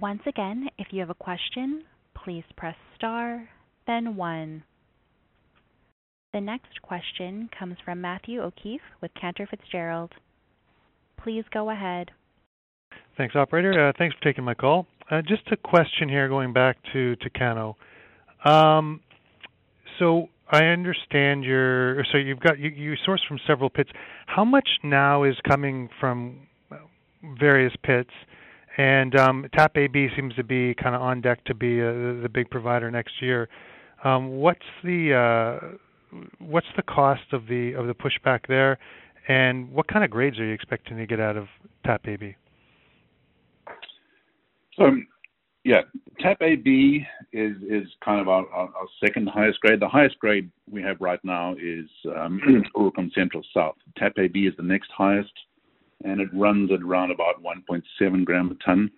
Once 0.00 0.22
again, 0.26 0.68
if 0.78 0.88
you 0.90 1.00
have 1.00 1.10
a 1.10 1.14
question, 1.14 1.84
please 2.24 2.44
press 2.56 2.74
star, 2.96 3.46
then 3.86 4.16
one. 4.16 4.64
The 6.32 6.40
next 6.40 6.80
question 6.80 7.50
comes 7.56 7.76
from 7.84 8.00
Matthew 8.00 8.40
O'Keefe 8.40 8.80
with 9.02 9.10
Cantor 9.20 9.46
Fitzgerald. 9.50 10.12
Please 11.22 11.44
go 11.52 11.68
ahead. 11.68 12.10
Thanks, 13.18 13.36
operator. 13.36 13.88
Uh, 13.88 13.92
thanks 13.98 14.16
for 14.16 14.22
taking 14.24 14.44
my 14.44 14.54
call. 14.54 14.86
Uh, 15.10 15.20
just 15.20 15.42
a 15.52 15.56
question 15.58 16.08
here 16.08 16.28
going 16.30 16.54
back 16.54 16.78
to 16.94 17.14
Tucano. 17.16 17.74
Um, 18.46 19.00
so 19.98 20.30
I 20.50 20.64
understand 20.64 21.44
your 21.44 22.04
so 22.12 22.18
you've 22.18 22.40
got 22.40 22.58
you, 22.58 22.70
you 22.70 22.94
source 23.04 23.22
from 23.26 23.38
several 23.46 23.70
pits. 23.70 23.90
How 24.26 24.44
much 24.44 24.68
now 24.82 25.24
is 25.24 25.36
coming 25.48 25.88
from 26.00 26.46
various 27.40 27.72
pits? 27.82 28.10
And 28.76 29.14
um, 29.16 29.46
TAP 29.54 29.76
AB 29.76 30.08
seems 30.16 30.34
to 30.36 30.44
be 30.44 30.74
kind 30.74 30.94
of 30.94 31.02
on 31.02 31.20
deck 31.20 31.44
to 31.44 31.54
be 31.54 31.80
uh, 31.80 32.22
the 32.22 32.30
big 32.32 32.50
provider 32.50 32.90
next 32.90 33.20
year. 33.20 33.48
Um, 34.04 34.30
what's 34.30 34.60
the 34.82 35.14
uh, 35.14 35.76
what's 36.38 36.66
the 36.76 36.82
cost 36.82 37.32
of 37.32 37.46
the 37.46 37.72
of 37.74 37.86
the 37.86 37.94
pushback 37.94 38.40
there, 38.48 38.78
and 39.28 39.70
what 39.72 39.88
kind 39.88 40.04
of 40.04 40.10
grades 40.10 40.38
are 40.38 40.44
you 40.44 40.54
expecting 40.54 40.96
to 40.96 41.06
get 41.06 41.20
out 41.20 41.36
of 41.36 41.46
TAP 41.84 42.08
AB? 42.08 42.36
So, 44.76 44.84
yeah, 45.64 45.82
TAP 46.18 46.42
AB 46.42 47.06
is 47.32 47.56
is 47.62 47.88
kind 48.04 48.20
of 48.20 48.28
our, 48.28 48.48
our, 48.50 48.68
our, 48.68 48.86
second 49.02 49.28
highest 49.28 49.60
grade. 49.60 49.80
The 49.80 49.88
highest 49.88 50.18
grade 50.18 50.50
we 50.68 50.82
have 50.82 51.00
right 51.00 51.20
now 51.22 51.54
is 51.54 51.88
um, 52.16 52.64
Urucum 52.76 53.12
Central 53.14 53.44
South. 53.54 53.76
TAP 53.96 54.18
AB 54.18 54.46
is 54.46 54.54
the 54.56 54.62
next 54.62 54.90
highest, 54.96 55.32
and 56.04 56.20
it 56.20 56.28
runs 56.34 56.72
at 56.72 56.82
around 56.82 57.12
about 57.12 57.42
1.7 57.42 58.24
gram 58.24 58.50
a 58.50 58.64
ton. 58.64 58.90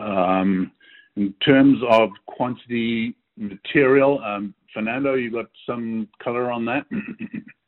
Um, 0.00 0.72
in 1.16 1.32
terms 1.44 1.78
of 1.88 2.10
quantity 2.26 3.16
material, 3.36 4.20
um, 4.24 4.54
Fernando, 4.74 5.14
you 5.14 5.30
got 5.30 5.46
some 5.64 6.08
color 6.22 6.50
on 6.50 6.64
that? 6.64 6.86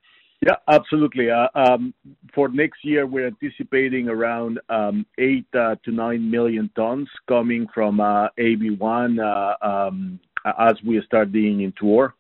Yeah, 0.44 0.56
absolutely. 0.68 1.30
Uh, 1.30 1.48
um, 1.54 1.94
for 2.34 2.48
next 2.48 2.84
year, 2.84 3.06
we're 3.06 3.28
anticipating 3.28 4.08
around 4.08 4.60
um, 4.68 5.06
8 5.18 5.46
uh, 5.54 5.76
to 5.84 5.90
9 5.90 6.30
million 6.30 6.70
tons 6.76 7.08
coming 7.26 7.66
from 7.72 8.00
uh, 8.00 8.28
AB1 8.38 9.18
uh, 9.20 9.66
um, 9.66 10.20
as 10.58 10.74
we 10.86 11.00
start 11.06 11.32
being 11.32 11.62
in 11.62 11.72
tour. 11.80 12.14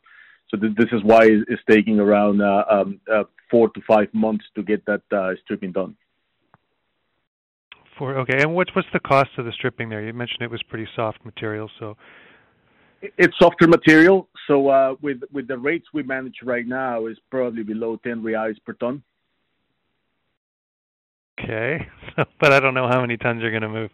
So 0.48 0.56
this 0.56 0.88
is 0.92 1.02
why 1.02 1.24
it's 1.24 1.62
taking 1.68 2.00
around 2.00 2.40
uh, 2.40 2.64
um, 2.70 3.00
uh, 3.12 3.24
four 3.50 3.68
to 3.70 3.80
five 3.86 4.08
months 4.14 4.44
to 4.54 4.62
get 4.62 4.84
that 4.86 5.02
stripping 5.42 5.72
done. 5.72 5.94
For 7.98 8.16
okay, 8.18 8.40
and 8.40 8.54
what's 8.54 8.74
what's 8.74 8.88
the 8.92 9.00
cost 9.00 9.30
of 9.38 9.44
the 9.44 9.52
stripping 9.52 9.88
there? 9.88 10.04
You 10.04 10.12
mentioned 10.12 10.42
it 10.42 10.50
was 10.50 10.62
pretty 10.64 10.88
soft 10.96 11.24
material, 11.24 11.70
so 11.78 11.96
it's 13.18 13.36
softer 13.38 13.68
material, 13.68 14.28
so 14.46 14.68
uh, 14.68 14.94
with 15.00 15.20
with 15.32 15.48
the 15.48 15.58
rates 15.58 15.86
we 15.92 16.02
manage 16.02 16.36
right 16.42 16.66
now, 16.66 17.06
is 17.06 17.16
probably 17.30 17.62
below 17.62 17.96
10 18.04 18.22
reais 18.22 18.56
per 18.64 18.74
ton. 18.74 19.02
Okay, 21.40 21.86
but 22.40 22.52
I 22.52 22.60
don't 22.60 22.74
know 22.74 22.88
how 22.88 23.00
many 23.00 23.16
tons 23.16 23.40
you're 23.42 23.50
going 23.50 23.62
to 23.62 23.68
move. 23.68 23.90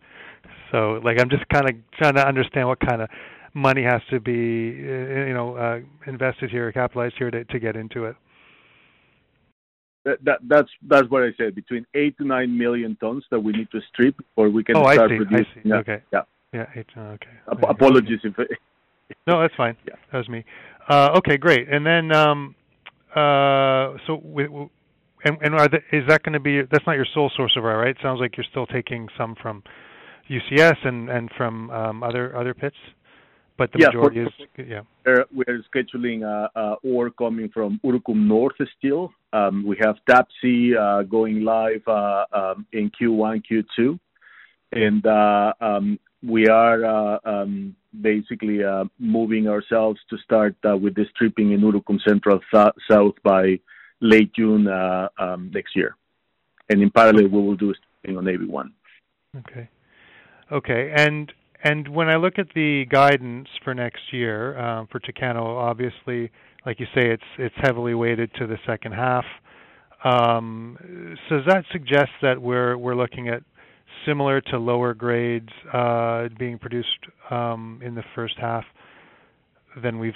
So, 0.71 1.01
like, 1.05 1.21
I'm 1.21 1.31
just 1.31 1.49
kind 1.49 1.69
of 1.69 1.75
trying 1.99 2.15
to 2.15 2.27
understand 2.27 2.69
what 2.69 2.81
kind 2.81 3.03
of 3.03 3.09
money 3.55 3.83
has 3.83 4.03
to 4.11 4.21
be, 4.21 4.33
uh, 4.33 5.27
you 5.27 5.35
know, 5.35 5.57
uh, 5.57 5.81
invested 6.07 6.51
here, 6.51 6.71
capitalized 6.73 7.15
here 7.19 7.31
to 7.31 7.45
to 7.45 7.59
get 7.59 7.77
into 7.77 8.05
it. 8.05 8.17
That, 10.05 10.25
that, 10.25 10.39
that's 10.49 10.69
that's 10.89 11.11
what 11.11 11.23
I 11.23 11.31
said. 11.37 11.55
Between 11.55 11.87
eight 11.95 12.17
to 12.19 12.25
nine 12.25 12.57
million 12.57 12.97
tons 13.01 13.25
that 13.31 13.41
we 13.41 13.53
need 13.53 13.71
to 13.73 13.81
strip, 13.93 14.17
or 14.37 14.49
we 14.49 14.65
can 14.65 14.75
start 14.77 15.11
producing. 15.11 15.29
oh, 15.31 15.35
I 15.35 15.43
see. 15.43 15.51
I 15.51 15.63
see. 15.63 15.69
Yeah, 15.69 15.75
okay. 15.77 16.03
Yeah. 16.13 16.23
Yeah. 16.53 16.67
Eight, 16.75 16.87
okay. 16.97 17.27
apologies 17.69 18.21
if 18.25 18.35
no, 19.27 19.41
that's 19.41 19.55
fine. 19.57 19.77
Yeah. 19.87 19.95
That 20.13 20.19
was 20.19 20.29
me. 20.29 20.45
Uh, 20.89 21.11
okay, 21.19 21.37
great. 21.37 21.69
And 21.69 21.85
then 21.87 22.13
um, 22.13 22.55
uh, 23.15 23.95
so 24.07 24.21
with, 24.23 24.51
and, 25.25 25.37
and 25.43 25.55
are 25.55 25.69
the, 25.69 25.79
is 25.93 26.05
that 26.09 26.23
going 26.23 26.33
to 26.33 26.41
be? 26.41 26.63
That's 26.63 26.87
not 26.87 26.97
your 26.97 27.07
sole 27.15 27.31
source 27.37 27.55
of 27.57 27.65
ore, 27.65 27.77
right? 27.79 27.89
It 27.91 27.99
sounds 28.03 28.21
like 28.21 28.37
you're 28.37 28.47
still 28.51 28.67
taking 28.67 29.09
some 29.19 29.35
from 29.41 29.63
UCS 30.31 30.87
and 30.87 31.09
and 31.11 31.31
from 31.37 31.71
um, 31.71 32.03
other 32.03 32.37
other 32.37 32.55
pits, 32.55 32.77
but 33.59 33.71
the 33.73 33.81
Yeah, 33.81 33.89
majority 33.89 34.25
for- 34.25 34.63
is 34.63 34.69
yeah. 34.69 34.81
We're 35.05 35.25
we're 35.35 35.63
scheduling 35.75 36.23
uh, 36.25 36.49
uh, 36.59 36.75
ore 36.83 37.11
coming 37.11 37.49
from 37.51 37.81
Urucum 37.85 38.27
North 38.27 38.57
still. 38.79 39.13
Um, 39.33 39.65
We 39.67 39.77
have 39.85 39.97
TAPC 40.09 40.77
uh, 40.77 41.03
going 41.03 41.43
live 41.45 41.83
uh, 41.87 42.25
um, 42.33 42.67
in 42.73 42.91
Q1, 42.91 43.43
Q2. 43.51 43.99
and 44.73 45.05
uh, 45.07 45.53
um, 45.61 45.99
We 46.23 46.49
are 46.49 46.85
uh, 46.85 47.19
um, 47.25 47.75
basically 48.01 48.63
uh, 48.63 48.85
moving 48.99 49.49
ourselves 49.49 50.01
to 50.11 50.19
start 50.19 50.55
uh, 50.69 50.77
with 50.77 50.95
the 50.95 51.07
stripping 51.15 51.53
in 51.53 51.61
Urucum 51.61 51.99
Central 52.07 52.41
Sou- 52.53 52.73
South 52.91 53.15
by 53.23 53.59
late 54.01 54.33
June 54.35 54.69
um, 54.69 55.51
next 55.53 55.75
year. 55.75 55.97
and 56.69 56.83
In 56.83 56.91
parallel, 56.91 57.29
we 57.29 57.41
will 57.41 57.57
do 57.57 57.73
stripping 57.75 58.19
on 58.19 58.25
AB1. 58.25 58.71
Okay. 59.39 59.69
Okay. 60.53 60.93
And 60.97 61.33
and 61.63 61.89
when 61.89 62.09
I 62.09 62.17
look 62.17 62.39
at 62.39 62.49
the 62.55 62.87
guidance 62.87 63.49
for 63.63 63.75
next 63.75 64.13
year 64.13 64.59
um, 64.59 64.89
for 64.91 64.99
Tucano, 64.99 65.45
obviously, 65.45 66.31
like 66.65 66.81
you 66.81 66.87
say, 66.95 67.11
it's 67.11 67.23
it's 67.39 67.55
heavily 67.59 67.95
weighted 67.95 68.33
to 68.35 68.47
the 68.47 68.59
second 68.67 68.93
half. 68.93 69.25
Um, 70.03 71.17
so 71.29 71.37
does 71.37 71.47
that 71.47 71.65
suggest 71.73 72.11
that 72.23 72.41
we're 72.41 72.77
we're 72.77 72.97
looking 72.97 73.29
at 73.29 73.43
similar 74.07 74.41
to 74.41 74.59
lower 74.59 74.95
grades 74.95 75.49
uh, 75.73 76.29
being 76.39 76.59
produced 76.59 76.89
um, 77.31 77.81
in 77.85 77.95
the 77.95 78.05
first 78.15 78.35
half 78.39 78.65
than 79.83 79.99
we 79.99 80.13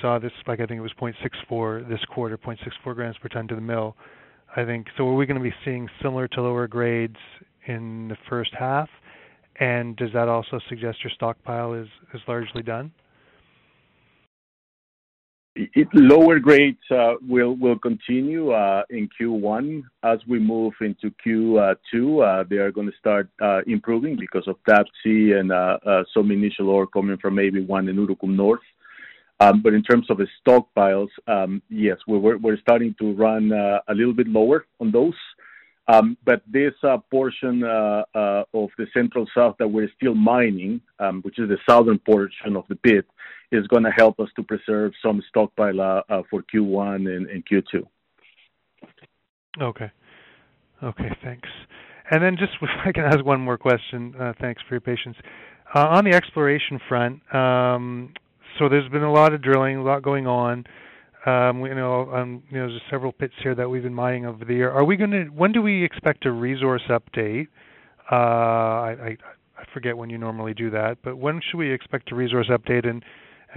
saw 0.00 0.18
this? 0.18 0.32
Like 0.46 0.60
I 0.60 0.66
think 0.66 0.78
it 0.78 0.82
was 0.82 0.92
0.64 1.00 1.88
this 1.88 2.00
quarter, 2.12 2.36
0.64 2.36 2.94
grams 2.94 3.16
per 3.18 3.28
ton 3.28 3.48
to 3.48 3.54
the 3.54 3.60
mill. 3.60 3.96
I 4.56 4.64
think 4.64 4.86
so. 4.96 5.06
Are 5.06 5.14
we 5.14 5.26
going 5.26 5.36
to 5.36 5.42
be 5.42 5.54
seeing 5.64 5.88
similar 6.02 6.26
to 6.28 6.42
lower 6.42 6.66
grades 6.66 7.16
in 7.66 8.08
the 8.08 8.16
first 8.28 8.50
half? 8.58 8.88
And 9.60 9.96
does 9.96 10.10
that 10.14 10.28
also 10.28 10.60
suggest 10.68 10.98
your 11.02 11.10
stockpile 11.14 11.74
is 11.74 11.88
is 12.14 12.20
largely 12.28 12.62
done? 12.62 12.92
Lower 15.92 16.38
grades 16.38 16.78
uh, 16.90 17.14
will 17.26 17.78
continue 17.78 18.52
uh, 18.52 18.82
in 18.90 19.08
Q1. 19.20 19.82
As 20.04 20.18
we 20.28 20.38
move 20.38 20.74
into 20.80 21.12
Q2, 21.26 21.72
uh, 22.22 22.44
they 22.48 22.56
are 22.56 22.70
going 22.70 22.90
to 22.90 22.96
start 22.98 23.28
improving 23.66 24.16
because 24.16 24.46
of 24.46 24.56
TAPC 24.68 25.38
and 25.38 25.50
some 26.14 26.30
initial 26.30 26.68
ore 26.68 26.86
coming 26.86 27.18
from 27.18 27.34
maybe 27.34 27.60
one 27.64 27.88
in 27.88 27.96
Urucum 27.96 28.36
North. 28.36 28.60
Um, 29.40 29.62
But 29.62 29.74
in 29.74 29.82
terms 29.82 30.10
of 30.10 30.18
the 30.18 30.28
stockpiles, 30.40 31.10
um, 31.26 31.62
yes, 31.68 31.98
we're 32.06 32.58
starting 32.58 32.94
to 33.00 33.12
run 33.14 33.50
a 33.52 33.94
little 33.94 34.14
bit 34.14 34.28
lower 34.28 34.66
on 34.80 34.92
those. 34.92 35.18
Um, 35.88 36.16
But 36.24 36.42
this 36.46 36.74
portion 37.10 37.64
of 37.64 38.70
the 38.78 38.86
Central 38.94 39.26
South 39.34 39.56
that 39.58 39.68
we're 39.68 39.90
still 39.96 40.14
mining, 40.14 40.80
which 41.22 41.38
is 41.38 41.48
the 41.48 41.58
southern 41.68 41.98
portion 41.98 42.54
of 42.56 42.64
the 42.68 42.76
pit, 42.76 43.06
is 43.50 43.66
going 43.68 43.84
to 43.84 43.90
help 43.90 44.20
us 44.20 44.28
to 44.36 44.42
preserve 44.42 44.92
some 45.02 45.22
stockpile 45.28 45.80
uh, 45.80 46.02
uh, 46.08 46.22
for 46.30 46.42
Q1 46.42 47.08
and, 47.08 47.26
and 47.28 47.44
Q2. 47.46 47.82
Okay. 49.60 49.90
Okay, 50.82 51.10
thanks. 51.24 51.48
And 52.10 52.22
then 52.22 52.36
just 52.38 52.52
if 52.62 52.68
I 52.84 52.92
can 52.92 53.04
ask 53.04 53.24
one 53.24 53.40
more 53.40 53.58
question, 53.58 54.14
uh, 54.20 54.32
thanks 54.40 54.62
for 54.68 54.74
your 54.74 54.80
patience. 54.80 55.16
On 55.74 56.04
the 56.04 56.12
exploration 56.12 56.80
front, 56.88 57.20
um, 57.34 58.14
so 58.58 58.70
there's 58.70 58.88
been 58.90 59.02
a 59.02 59.12
lot 59.12 59.34
of 59.34 59.42
drilling, 59.42 59.76
a 59.76 59.82
lot 59.82 60.02
going 60.02 60.26
on. 60.26 60.64
Um, 61.26 61.60
we, 61.60 61.68
know, 61.70 62.10
um, 62.14 62.42
you 62.48 62.56
know, 62.56 62.68
there's 62.68 62.80
several 62.90 63.12
pits 63.12 63.34
here 63.42 63.54
that 63.54 63.68
we've 63.68 63.82
been 63.82 63.92
mining 63.92 64.24
over 64.24 64.46
the 64.46 64.54
year. 64.54 64.70
Are 64.70 64.84
we 64.84 64.96
to? 64.96 65.24
When 65.24 65.52
do 65.52 65.60
we 65.60 65.84
expect 65.84 66.24
a 66.24 66.32
resource 66.32 66.84
update? 66.88 67.48
I 68.10 69.16
forget 69.74 69.96
when 69.96 70.08
you 70.08 70.16
normally 70.16 70.54
do 70.54 70.70
that, 70.70 70.98
but 71.02 71.16
when 71.16 71.40
should 71.42 71.58
we 71.58 71.70
expect 71.70 72.12
a 72.12 72.14
resource 72.14 72.48
update, 72.48 72.88
and 72.88 73.04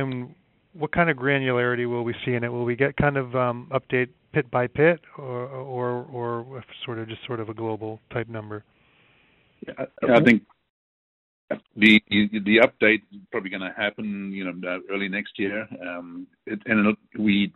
and 0.02 0.36
what 0.74 0.91
kind 0.91 1.10
of 1.10 1.18
granularity 1.18 1.89
will 1.89 2.04
we 2.04 2.14
see 2.26 2.34
in 2.34 2.43
it? 2.43 2.49
Will 2.49 2.66
we 2.66 2.76
get 2.76 2.95
kind 2.97 3.18
of 3.18 3.36
um, 3.36 3.70
update 3.72 4.10
pit 4.34 4.49
by 4.49 4.68
pit, 4.68 5.02
or 5.18 5.47
or 5.47 6.06
or 6.12 6.64
sort 6.86 6.99
of 6.99 7.08
just 7.08 7.26
sort 7.26 7.39
of 7.39 7.49
a 7.49 7.54
global 7.54 7.99
type 8.12 8.28
number? 8.28 8.64
Yeah, 9.68 9.86
I 10.10 10.22
think 10.22 10.43
the 11.76 12.02
the 12.10 12.58
update 12.58 13.02
is 13.12 13.20
probably 13.32 13.49
going 13.49 13.62
to 13.62 13.74
happen, 13.76 14.32
you 14.32 14.45
know, 14.45 14.80
early 14.89 15.10
next 15.10 15.38
year. 15.38 15.68
Um, 15.86 16.28
it, 16.45 16.62
and 16.66 16.80
it'll, 16.80 16.95
we 17.18 17.54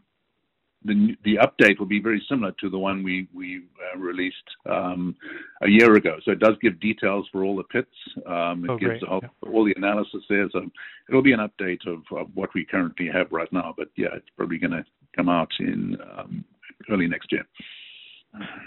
the 0.86 1.16
the 1.24 1.36
update 1.38 1.80
will 1.80 1.86
be 1.88 2.02
very 2.02 2.24
similar 2.30 2.52
to 2.62 2.70
the 2.70 2.78
one 2.78 3.04
we 3.04 3.28
we 3.34 3.64
uh, 3.94 3.98
released 3.98 4.50
um, 4.70 5.16
a 5.62 5.68
year 5.68 5.96
ago. 5.96 6.18
So 6.24 6.32
it 6.32 6.40
does 6.40 6.56
give 6.62 6.80
details 6.80 7.28
for 7.32 7.44
all 7.44 7.56
the 7.56 7.64
pits. 7.64 7.96
Um, 8.26 8.66
it 8.66 8.72
Oh, 8.72 8.78
gives 8.78 9.04
all, 9.10 9.20
Yeah. 9.24 9.50
all 9.52 9.66
the 9.66 9.74
analysis 9.76 10.24
there. 10.30 10.48
So 10.52 10.70
it'll 11.10 11.22
be 11.22 11.34
an 11.34 11.40
update 11.40 11.86
of, 11.88 12.04
of 12.18 12.28
what 12.36 12.54
we 12.54 12.66
currently 12.66 13.08
have 13.12 13.32
right 13.32 13.52
now. 13.52 13.74
But 13.76 13.90
yeah, 13.96 14.14
it's 14.14 14.30
probably 14.38 14.58
going 14.58 14.72
to 14.72 14.86
come 15.16 15.30
out 15.30 15.52
in 15.60 15.98
um, 16.18 16.44
early 16.90 17.08
next 17.08 17.32
year. 17.32 17.46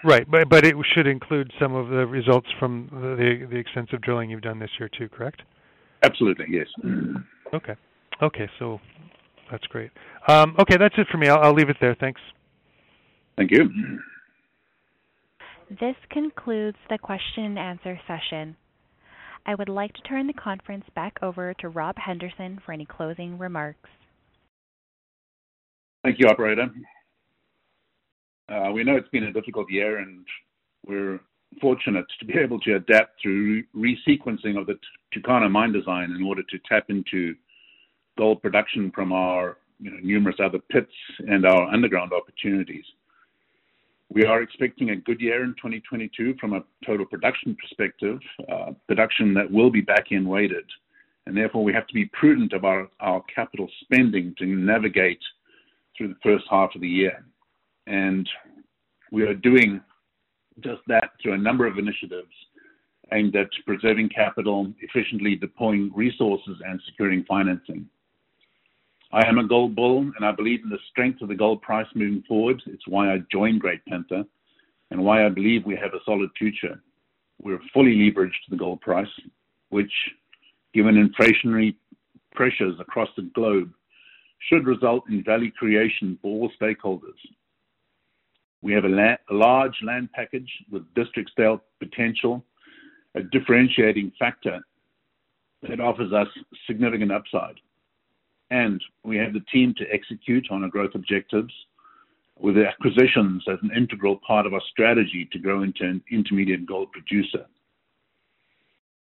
Right, 0.03 0.29
but 0.31 0.49
but 0.49 0.65
it 0.65 0.75
should 0.95 1.07
include 1.07 1.53
some 1.61 1.75
of 1.75 1.89
the 1.89 2.07
results 2.07 2.49
from 2.59 2.89
the 2.91 3.17
the, 3.17 3.47
the 3.51 3.57
extensive 3.57 4.01
drilling 4.01 4.31
you've 4.31 4.43
done 4.43 4.59
this 4.59 4.71
year 4.79 4.89
too, 4.89 5.09
correct? 5.09 5.43
Absolutely, 6.03 6.47
yes. 6.49 6.67
Okay. 7.53 7.75
Okay, 8.23 8.49
so 8.59 8.81
that's 9.51 9.67
great. 9.67 9.91
Um, 10.27 10.55
okay, 10.59 10.77
that's 10.79 10.95
it 10.99 11.07
for 11.11 11.19
me. 11.19 11.29
I'll, 11.29 11.43
I'll 11.43 11.55
leave 11.55 11.71
it 11.71 11.77
there. 11.81 11.97
Thanks. 11.99 12.21
Thank 13.37 13.51
you. 13.51 13.71
This 15.71 15.97
concludes 16.11 16.79
the 16.89 16.99
question 16.99 17.45
and 17.45 17.59
answer 17.59 18.01
session. 18.07 18.57
I 19.47 19.55
would 19.55 19.69
like 19.69 19.93
to 19.95 20.03
turn 20.03 20.27
the 20.27 20.33
conference 20.33 20.85
back 20.95 21.19
over 21.23 21.55
to 21.61 21.69
Rob 21.69 21.97
Henderson 21.97 22.59
for 22.65 22.73
any 22.73 22.85
closing 22.85 23.39
remarks. 23.39 23.89
Thank 26.03 26.19
you, 26.19 26.29
operator. 26.29 26.69
Uh, 28.49 28.71
we 28.73 28.83
know 28.83 28.97
it's 28.97 29.09
been 29.09 29.25
a 29.25 29.33
difficult 29.33 29.71
year, 29.71 29.99
and 29.99 30.25
we're 30.87 31.21
fortunate 31.61 32.07
to 32.21 32.27
be 32.27 32.35
able 32.39 32.61
to 32.61 32.77
adapt 32.77 33.21
through 33.23 33.63
resequencing 33.77 34.59
of 34.59 34.67
the 34.67 34.79
Tucano 35.15 35.51
mine 35.51 35.73
design 35.73 36.13
in 36.13 36.23
order 36.23 36.43
to 36.43 36.59
tap 36.69 36.85
into 36.89 37.35
gold 38.19 38.43
production 38.43 38.91
from 38.95 39.13
our 39.13 39.57
you 39.79 39.91
know, 39.91 39.99
numerous 40.03 40.37
other 40.45 40.59
pits 40.71 40.93
and 41.21 41.47
our 41.47 41.63
underground 41.69 42.13
opportunities. 42.13 42.85
We 44.11 44.25
are 44.25 44.43
expecting 44.43 44.91
a 44.91 44.97
good 44.97 45.21
year 45.21 45.45
in 45.45 45.51
2022 45.51 46.35
from 46.41 46.55
a 46.55 46.65
total 46.85 47.07
production 47.07 47.57
perspective, 47.61 48.19
uh, 48.51 48.73
production 48.89 49.33
that 49.35 49.51
will 49.51 49.71
be 49.71 49.83
back-end 49.83 50.27
weighted, 50.27 50.65
and 51.27 51.37
therefore 51.37 51.63
we 51.63 51.73
have 51.75 51.87
to 51.87 51.95
be 51.95 52.07
prudent 52.07 52.53
about 52.53 52.91
our 53.01 53.23
capital 53.33 53.69
spending 53.83 54.35
to 54.39 54.47
navigate 54.47 55.21
through 55.97 56.09
the 56.09 56.19
first 56.23 56.45
half 56.51 56.75
of 56.75 56.81
the 56.81 56.89
year. 56.89 57.25
And 57.87 58.29
we 59.13 59.23
are 59.23 59.35
doing 59.35 59.81
just 60.61 60.81
that 60.89 61.11
through 61.23 61.35
a 61.35 61.39
number 61.39 61.67
of 61.67 61.79
initiatives 61.79 62.33
aimed 63.13 63.37
at 63.37 63.49
preserving 63.67 64.09
capital, 64.09 64.73
efficiently 64.81 65.37
deploying 65.37 65.91
resources, 65.95 66.57
and 66.67 66.81
securing 66.87 67.25
financing. 67.25 67.87
I 69.11 69.27
am 69.27 69.39
a 69.39 69.47
gold 69.47 69.75
bull, 69.75 70.01
and 70.01 70.25
I 70.25 70.33
believe 70.33 70.61
in 70.63 70.69
the 70.69 70.79
strength 70.91 71.23
of 71.23 71.29
the 71.29 71.35
gold 71.35 71.63
price 71.63 71.87
moving 71.95 72.23
forward. 72.29 72.63
It's 72.67 72.87
why 72.87 73.13
I 73.13 73.19
joined 73.33 73.61
Great 73.61 73.85
Panther 73.87 74.25
and 74.91 75.03
why 75.03 75.25
I 75.25 75.31
believe 75.31 75.65
we 75.65 75.77
have 75.77 75.95
a 75.95 76.05
solid 76.05 76.31
future. 76.39 76.83
We're 77.41 77.61
fully 77.73 77.95
leveraged 77.95 78.33
to 78.45 78.51
the 78.51 78.57
gold 78.57 78.81
price, 78.83 79.09
which, 79.71 79.93
given 80.75 80.95
inflationary 80.95 81.77
pressures 82.35 82.75
across 82.81 83.09
the 83.17 83.23
globe, 83.35 83.71
should 84.49 84.67
result 84.67 85.05
in 85.09 85.25
value 85.25 85.51
creation 85.53 86.19
for 86.21 86.29
all 86.29 86.53
stakeholders. 86.61 87.19
We 88.61 88.73
have 88.73 88.85
a, 88.85 88.89
la- 88.89 89.17
a 89.31 89.35
large 89.35 89.77
land 89.83 90.11
package 90.13 90.51
with 90.71 90.83
district 90.95 91.31
scale 91.31 91.63
potential, 91.79 92.45
a 93.15 93.23
differentiating 93.23 94.13
factor 94.19 94.61
that 95.63 95.81
offers 95.81 96.13
us 96.13 96.29
significant 96.67 97.11
upside. 97.11 97.57
And 98.51 98.83
we 99.05 99.17
have 99.19 99.33
the 99.33 99.45
team 99.53 99.75
to 99.79 99.85
execute 99.93 100.49
on 100.51 100.63
our 100.63 100.69
growth 100.69 100.95
objectives 100.95 101.53
with 102.39 102.57
acquisitions 102.57 103.43
as 103.49 103.59
an 103.63 103.71
integral 103.77 104.21
part 104.27 104.47
of 104.47 104.55
our 104.55 104.63
strategy 104.71 105.29
to 105.33 105.39
grow 105.39 105.63
into 105.63 105.85
an 105.85 106.03
intermediate 106.11 106.67
gold 106.67 106.91
producer. 106.93 107.47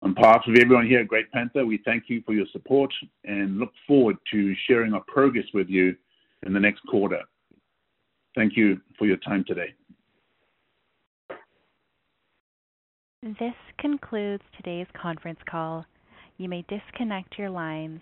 On 0.02 0.14
behalf 0.14 0.44
of 0.48 0.56
everyone 0.56 0.88
here 0.88 1.00
at 1.00 1.08
Great 1.08 1.32
Panther, 1.32 1.66
we 1.66 1.80
thank 1.84 2.04
you 2.08 2.22
for 2.26 2.34
your 2.34 2.46
support 2.52 2.94
and 3.24 3.58
look 3.58 3.72
forward 3.88 4.18
to 4.32 4.54
sharing 4.68 4.94
our 4.94 5.04
progress 5.08 5.46
with 5.54 5.68
you 5.68 5.96
in 6.46 6.54
the 6.54 6.60
next 6.60 6.82
quarter. 6.88 7.22
Thank 8.36 8.56
you 8.56 8.80
for 9.00 9.08
your 9.08 9.18
time 9.18 9.44
today. 9.48 9.74
This 13.24 13.56
concludes 13.80 14.44
today's 14.56 14.86
conference 15.02 15.40
call. 15.50 15.84
You 16.38 16.50
may 16.50 16.64
disconnect 16.70 17.40
your 17.40 17.50
lines. 17.50 18.02